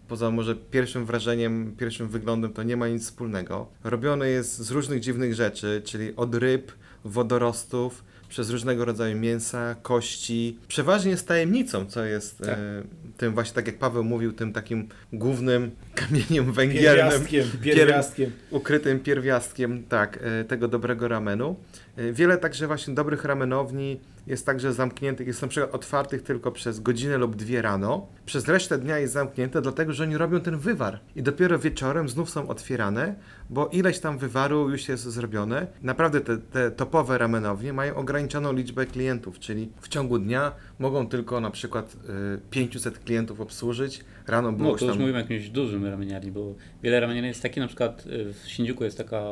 [0.08, 3.66] poza może pierwszym wrażeniem, pierwszym wyglądem, to nie ma nic wspólnego.
[3.84, 6.72] Robione jest z różnych dziwnych rzeczy, czyli od ryb,
[7.04, 10.58] wodorostów, przez różnego rodzaju mięsa, kości.
[10.68, 12.48] Przeważnie jest tajemnicą, co jest Tak.
[12.48, 12.82] e,
[13.16, 18.30] tym właśnie, tak jak Paweł mówił, tym takim głównym kamieniem węgielnym, Pierwiastkiem, pierwiastkiem.
[18.50, 21.56] ukrytym pierwiastkiem, tak, e, tego dobrego ramenu.
[21.98, 26.80] E, Wiele także właśnie dobrych ramenowni jest także zamkniętych, jest na przykład otwartych tylko przez
[26.80, 28.06] godzinę lub dwie rano.
[28.26, 31.00] Przez resztę dnia jest zamknięte, dlatego że oni robią ten wywar.
[31.16, 33.14] I dopiero wieczorem znów są otwierane,
[33.50, 35.66] bo ileś tam wywaru już jest zrobione.
[35.82, 41.40] Naprawdę te, te topowe ramenownie mają ograniczoną liczbę klientów, czyli w ciągu dnia mogą tylko
[41.40, 41.94] na przykład
[42.36, 44.00] y, 500 klientów obsłużyć.
[44.26, 45.00] Rano było No to już tam...
[45.00, 48.84] mówimy o jakimś dużym rameniarni, bo wiele rameniarni jest takie, na przykład y, w Shinjuku
[48.84, 49.22] jest taka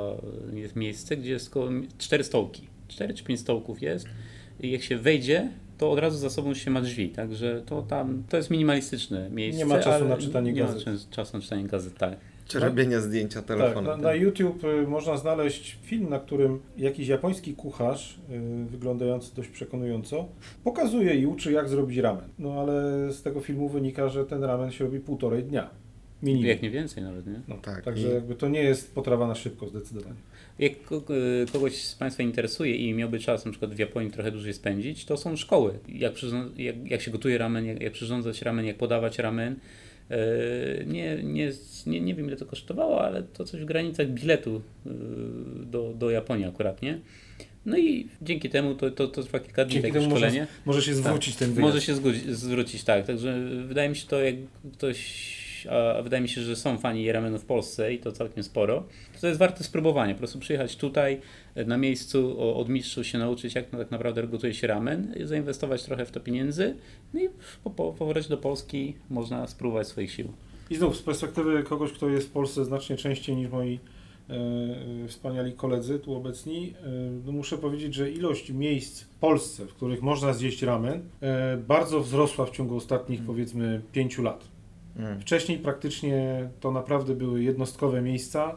[0.52, 2.68] y, jest miejsce, gdzie jest około cztery stołki.
[2.88, 4.06] Cztery czy pięć stołków jest
[4.61, 8.22] i jak się wejdzie, to od razu za sobą się ma drzwi, także to tam,
[8.28, 9.59] to jest minimalistyczne miejsce.
[9.59, 10.76] Nie ma czasu ale na czytanie nie gazet.
[10.87, 12.16] ma czas- czasu na czytanie gazet, tak.
[12.48, 13.85] Czy robienia zdjęcia Tak, telefonem.
[13.85, 19.48] na, na YouTube y, można znaleźć film, na którym jakiś japoński kucharz, y, wyglądający dość
[19.48, 20.28] przekonująco,
[20.64, 22.24] pokazuje i uczy, jak zrobić ramen.
[22.38, 22.72] No ale
[23.12, 25.70] z tego filmu wynika, że ten ramen się robi półtorej dnia.
[26.22, 26.46] Minimum.
[26.46, 27.40] Jak nie więcej nawet, nie?
[27.48, 30.14] No, Tak, Także i- jakby to nie jest potrawa na szybko, zdecydowanie.
[30.59, 34.52] Jak y, kogoś z Państwa interesuje i miałby czas na przykład w Japonii trochę dłużej
[34.54, 35.72] spędzić, to są szkoły.
[35.88, 36.12] Jak,
[36.56, 39.56] jak, jak się gotuje ramen, jak, jak przyrządzać ramen, jak podawać ramen.
[40.10, 41.50] Y, Nie, nie,
[41.86, 44.90] nie, nie wiem ile to kosztowało, ale to coś w granicach biletu y,
[45.66, 46.98] do, do Japonii akurat, nie?
[47.66, 50.46] No i dzięki temu to, to, to trwa kilka dni Dzięki takie temu można, szkolenie.
[50.64, 51.74] może się zwrócić ten wyjazd.
[51.74, 51.94] Może się
[52.34, 53.06] zwrócić, tak.
[53.06, 54.34] Także wydaje mi się to, jak
[54.72, 55.36] ktoś.
[55.70, 58.85] A wydaje mi się, że są fani ramenu w Polsce i to całkiem sporo.
[59.20, 60.14] To jest warte spróbowania.
[60.14, 61.20] Po prostu przyjechać tutaj
[61.55, 66.07] e, na miejscu, od mistrzów się nauczyć, jak tak naprawdę gotuje się ramen, zainwestować trochę
[66.07, 66.74] w to pieniędzy
[67.14, 67.29] no i
[67.64, 70.33] po, po powrocie do Polski można spróbować swoich sił.
[70.70, 73.81] I znów z perspektywy kogoś, kto jest w Polsce znacznie częściej niż moi
[74.29, 76.74] e, wspaniali koledzy tu obecni,
[77.26, 82.00] no muszę powiedzieć, że ilość miejsc w Polsce, w których można zjeść ramen, e, bardzo
[82.00, 84.55] wzrosła w ciągu ostatnich powiedzmy pięciu lat.
[84.98, 85.20] Mm.
[85.20, 88.56] Wcześniej praktycznie to naprawdę były jednostkowe miejsca.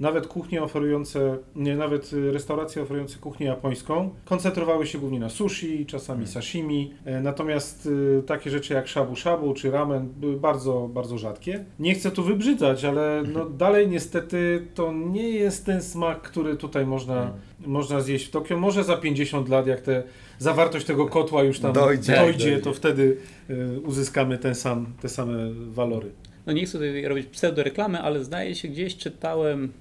[0.00, 5.86] Nawet kuchnie oferujące, nie, nawet y, restauracje oferujące kuchnię japońską koncentrowały się głównie na sushi,
[5.86, 6.92] czasami sashimi.
[7.04, 11.64] E, Natomiast y, takie rzeczy jak shabu shabu czy ramen były bardzo, bardzo rzadkie.
[11.78, 16.86] Nie chcę tu wybrzydzać, ale no, dalej niestety to nie jest ten smak, który tutaj
[16.86, 17.32] można,
[17.66, 18.56] można zjeść w Tokio.
[18.58, 20.02] Może za 50 lat, jak te,
[20.38, 22.12] zawartość tego kotła już tam Dojdzie.
[22.16, 22.58] dojdzie, Dojdzie.
[22.62, 23.16] to wtedy
[23.50, 26.10] y, uzyskamy ten sam, te same walory.
[26.46, 29.72] No nie chcę tutaj robić pseudoreklamy, ale zdaje się gdzieś czytałem,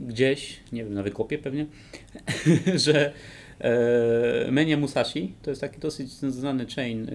[0.00, 1.66] gdzieś, nie wiem, na wykopie pewnie,
[2.86, 3.12] że
[3.60, 7.08] e, Menia Musashi, to jest taki dosyć znany chain e,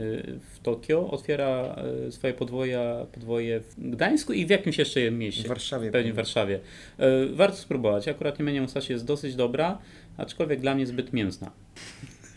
[0.55, 1.75] w Tokio, otwiera
[2.07, 5.43] e, swoje podwoja, podwoje w Gdańsku i w jakimś jeszcze mieście.
[5.43, 5.91] W Warszawie.
[5.91, 6.59] Pewnie w Warszawie.
[6.97, 8.07] E, warto spróbować.
[8.07, 9.77] Akurat Menia Musashi jest dosyć dobra,
[10.17, 11.51] aczkolwiek dla mnie zbyt mięsna.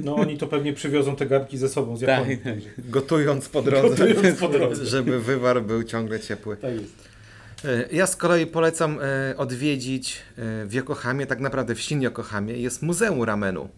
[0.01, 2.37] No oni to pewnie przywiozą te garnki ze sobą z Japonii.
[2.37, 2.45] Tak.
[2.45, 2.69] także.
[2.79, 4.87] Gotując po drodze, Gotując po drodze.
[4.87, 6.57] żeby wywar był ciągle ciepły.
[6.57, 7.06] Tak jest.
[7.65, 12.57] E, Ja z kolei polecam e, odwiedzić e, w Yokohamie, tak naprawdę w Shin Yokohamie,
[12.57, 13.69] jest Muzeum Ramenu.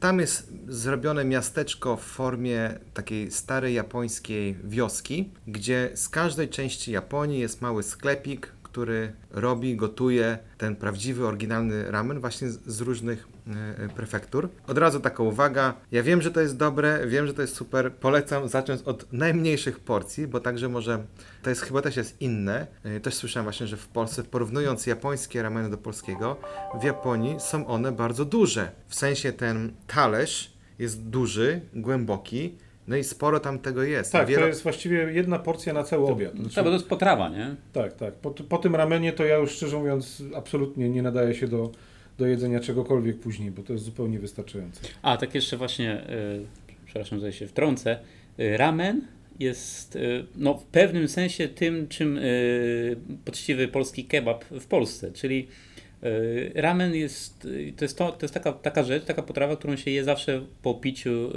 [0.00, 7.40] Tam jest zrobione miasteczko w formie takiej starej japońskiej wioski, gdzie z każdej części Japonii
[7.40, 13.84] jest mały sklepik, który robi, gotuje ten prawdziwy, oryginalny ramen właśnie z, z różnych e,
[13.84, 14.48] e, prefektur.
[14.66, 17.92] Od razu taka uwaga, ja wiem, że to jest dobre, wiem, że to jest super,
[17.92, 21.04] polecam zacząć od najmniejszych porcji, bo także może,
[21.42, 22.66] to jest chyba też jest inne.
[22.84, 26.36] E, Też słyszałem właśnie, że w Polsce, porównując japońskie rameny do polskiego,
[26.80, 28.70] w Japonii są one bardzo duże.
[28.88, 32.58] W sensie ten talerz jest duży, głęboki,
[32.88, 34.12] no i sporo tam tego jest.
[34.12, 36.34] Tak, Wiele- to jest właściwie jedna porcja na cały obiad.
[36.34, 37.54] No, Znaczy, tak, bo to jest potrawa, nie?
[37.72, 38.14] Tak, tak.
[38.14, 41.70] Po, po tym ramenie to ja już szczerze mówiąc absolutnie nie nadaje się do,
[42.18, 44.80] do jedzenia czegokolwiek później, bo to jest zupełnie wystarczające.
[45.02, 46.46] A, tak jeszcze właśnie, y,
[46.84, 47.98] przepraszam, że się wtrącę.
[48.40, 49.06] Y, ramen
[49.38, 52.18] jest y, no, w pewnym sensie tym, czym
[53.24, 55.48] poczciwy polski kebab w Polsce, czyli
[56.54, 59.90] ramen jest, y, to jest, to, to jest taka, taka rzecz, taka potrawa, którą się
[59.90, 61.30] je zawsze po piciu y,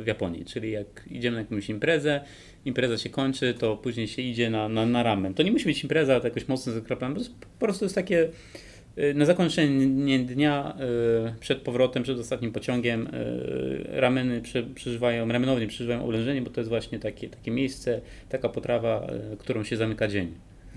[0.00, 2.20] w Japonii, czyli jak idziemy na jakąś imprezę,
[2.64, 5.34] impreza się kończy, to później się idzie na, na, na ramen.
[5.34, 7.20] To nie musi być impreza to jakoś mocno zakraplana,
[7.58, 8.28] po prostu- jest takie
[9.14, 10.76] na zakończenie dnia
[11.40, 13.08] przed powrotem, przed ostatnim pociągiem
[13.84, 19.06] rameny prze, przeżywają, ramenownie przeżywają oblężenie, bo to jest właśnie takie, takie miejsce, taka potrawa,
[19.38, 20.34] którą się zamyka dzień.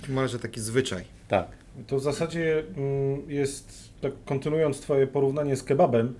[0.09, 1.03] Może taki zwyczaj.
[1.27, 1.47] Tak.
[1.87, 6.13] To w zasadzie mm, jest, tak kontynuując Twoje porównanie z kebabem,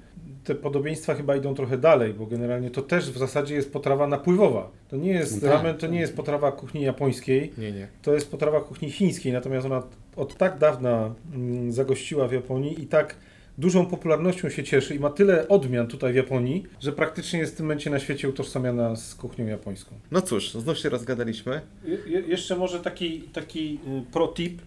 [0.44, 4.72] te podobieństwa chyba idą trochę dalej, bo generalnie to też w zasadzie jest potrawa napływowa.
[4.90, 7.88] To nie jest tak, ramen, to nie jest potrawa kuchni japońskiej, Nie, nie.
[8.02, 9.84] to jest potrawa kuchni chińskiej, natomiast ona
[10.16, 13.16] od tak dawna mm, zagościła w Japonii i tak
[13.58, 17.58] dużą popularnością się cieszy i ma tyle odmian tutaj w Japonii, że praktycznie jest w
[17.58, 19.96] tym momencie na świecie utożsamiana z kuchnią japońską.
[20.12, 21.62] No cóż, znów się rozgadaliśmy.
[21.86, 24.62] Je, je- jeszcze może taki, taki y, pro tip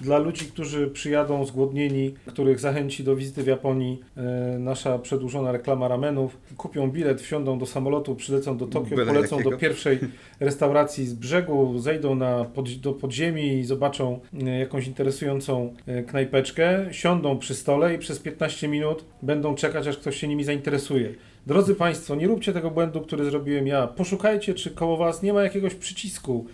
[0.00, 4.22] dla ludzi, którzy przyjadą zgłodnieni, których zachęci do wizyty w Japonii e,
[4.58, 6.36] nasza przedłużona reklama ramenów.
[6.56, 9.50] Kupią bilet, wsiądą do samolotu, przylecą do Tokio, Byle polecą jakiego.
[9.50, 9.98] do pierwszej
[10.40, 16.86] restauracji z brzegu, zejdą na pod, do podziemi i zobaczą e, jakąś interesującą e, knajpeczkę,
[16.90, 21.14] siądą przy stole i przez 15 minut będą czekać, aż ktoś się nimi zainteresuje.
[21.46, 23.86] Drodzy Państwo, nie róbcie tego błędu, który zrobiłem ja.
[23.86, 26.46] Poszukajcie, czy koło Was nie ma jakiegoś przycisku,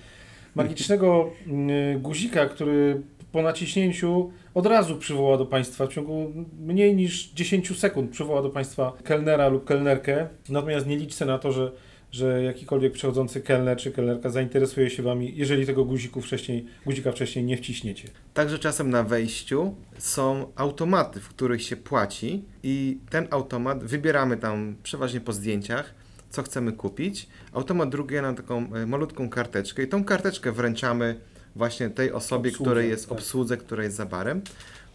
[0.55, 3.03] magicznego mm, guzika, który
[3.33, 8.51] po naciśnięciu od razu przywoła do Państwa, w ciągu mniej niż 10 sekund przywoła do
[8.51, 10.29] Państwa kelnera lub kelnerkę.
[10.49, 11.73] Natomiast nie liczcie na to, że,
[12.13, 17.45] że jakikolwiek przechodzący kelner czy kelnerka zainteresuje się Wami, jeżeli tego guziku wcześniej, guzika wcześniej
[17.45, 18.09] nie wciśniecie.
[18.35, 24.77] Także czasem na wejściu są automaty, w których się płaci i ten automat wybieramy tam
[24.83, 25.95] przeważnie po zdjęciach,
[26.31, 27.29] co chcemy kupić.
[27.53, 31.21] Automat druguje nam taką e, malutką karteczkę i tą karteczkę wręczamy
[31.59, 33.13] właśnie tej osobie, Obsłudze, której jest tak.
[33.19, 34.43] obsłudze, która jest za barem.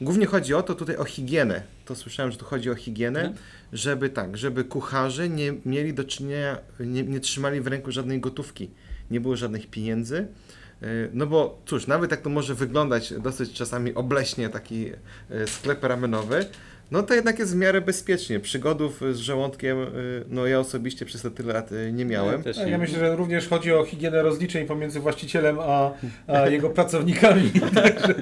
[0.01, 1.64] Głównie chodzi o to tutaj o higienę.
[1.86, 3.38] To słyszałem, że tu chodzi o higienę, Mhm.
[3.74, 8.70] żeby tak, żeby kucharze nie mieli do czynienia, nie, nie trzymali w ręku żadnej gotówki,
[9.11, 10.18] nie było żadnych pieniędzy.
[10.82, 14.89] E, No bo cóż, nawet jak to może wyglądać dosyć czasami obleśnie taki
[15.30, 16.45] e, sklep ramenowy,
[16.92, 18.40] no to jednak jest w miarę bezpiecznie.
[18.40, 19.88] Przygodów z żołądkiem, e,
[20.30, 22.44] no ja osobiście przez te tyle lat e, nie miałem.
[22.58, 22.78] Ja nie.
[22.78, 25.92] myślę, że również chodzi o higienę rozliczeń pomiędzy właścicielem a,
[26.28, 27.52] a jego pracownikami.
[27.84, 28.14] Także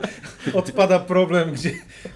[0.53, 1.72] odpada problem, gdzie,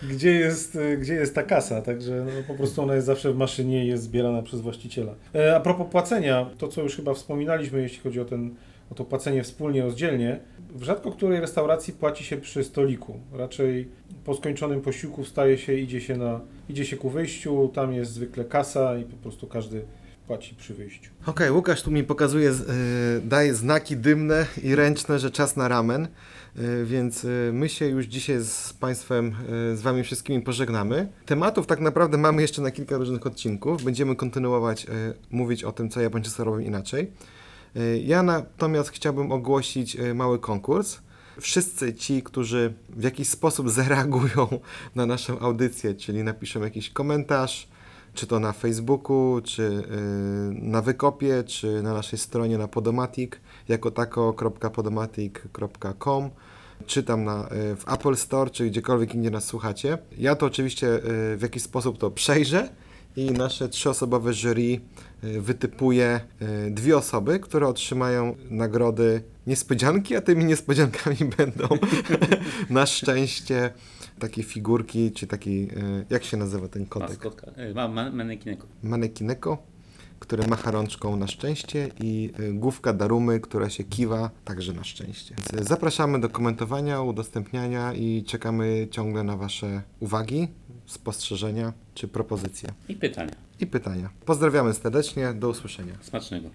[0.09, 1.81] gdzie, jest, y, gdzie jest ta kasa.
[1.81, 5.13] Także no, po prostu ona jest zawsze w maszynie i jest zbierana przez właściciela.
[5.35, 8.55] E, A propos płacenia, to co już chyba wspominaliśmy, jeśli chodzi o, ten,
[8.91, 10.39] o to płacenie wspólnie, rozdzielnie,
[10.75, 13.19] w rzadko której restauracji płaci się przy stoliku.
[13.33, 13.87] Raczej
[14.25, 18.45] po skończonym posiłku wstaje się, idzie się, na, idzie się ku wyjściu, tam jest zwykle
[18.45, 19.85] kasa i po prostu każdy
[20.27, 21.11] płaci przy wyjściu.
[21.25, 22.53] Okej, Łukasz tu mi pokazuje, e,
[23.23, 28.05] daje znaki dymne i ręczne, że czas na ramen, e, więc e, my się już
[28.05, 29.35] dzisiaj z Państwem,
[29.73, 31.07] z Wami wszystkimi pożegnamy.
[31.25, 33.83] Tematów tak naprawdę mamy jeszcze na kilka różnych odcinków.
[33.83, 34.87] Będziemy kontynuować
[35.31, 37.11] mówić o tym, co Japończycy robią inaczej.
[37.75, 40.97] E, Ja natomiast chciałbym ogłosić e, mały konkurs.
[41.41, 44.47] Wszyscy ci, którzy w jakiś sposób zareagują
[44.95, 47.67] na naszą audycję, czyli napiszą jakiś komentarz,
[48.13, 49.81] czy to na Facebooku, czy y,
[50.61, 53.31] na Wykopie, czy na naszej stronie na Podomatic,
[53.67, 56.29] jako tako.podomatic.com,
[56.85, 59.97] czy tam na, y, w Apple Store, czy gdziekolwiek indziej nas słuchacie.
[60.17, 61.01] Ja to oczywiście y,
[61.37, 62.69] w jakiś sposób to przejrzę
[63.15, 64.81] i nasze trzyosobowe jury y,
[65.41, 66.19] wytypuje
[66.67, 71.67] y, dwie osoby, które otrzymają nagrody niespodzianki, a tymi niespodziankami będą
[72.69, 73.71] na szczęście
[74.19, 77.09] takie figurki, czy taki, y, jak się nazywa ten kotek?
[77.09, 77.51] Maskotka.
[77.71, 78.67] y, Ma, ma, manekineko.
[78.83, 79.57] manekineko,
[80.19, 85.35] które macha rączką na szczęście i y, główka Darumy, która się kiwa także na szczęście.
[85.53, 90.47] Więc y, zapraszamy do komentowania, udostępniania i czekamy ciągle na Wasze uwagi,
[90.85, 93.31] spostrzeżenia czy propozycje I pytania.
[93.59, 94.09] i pytania.
[94.25, 95.93] Pozdrawiamy serdecznie, do usłyszenia.
[96.01, 96.49] Smacznego.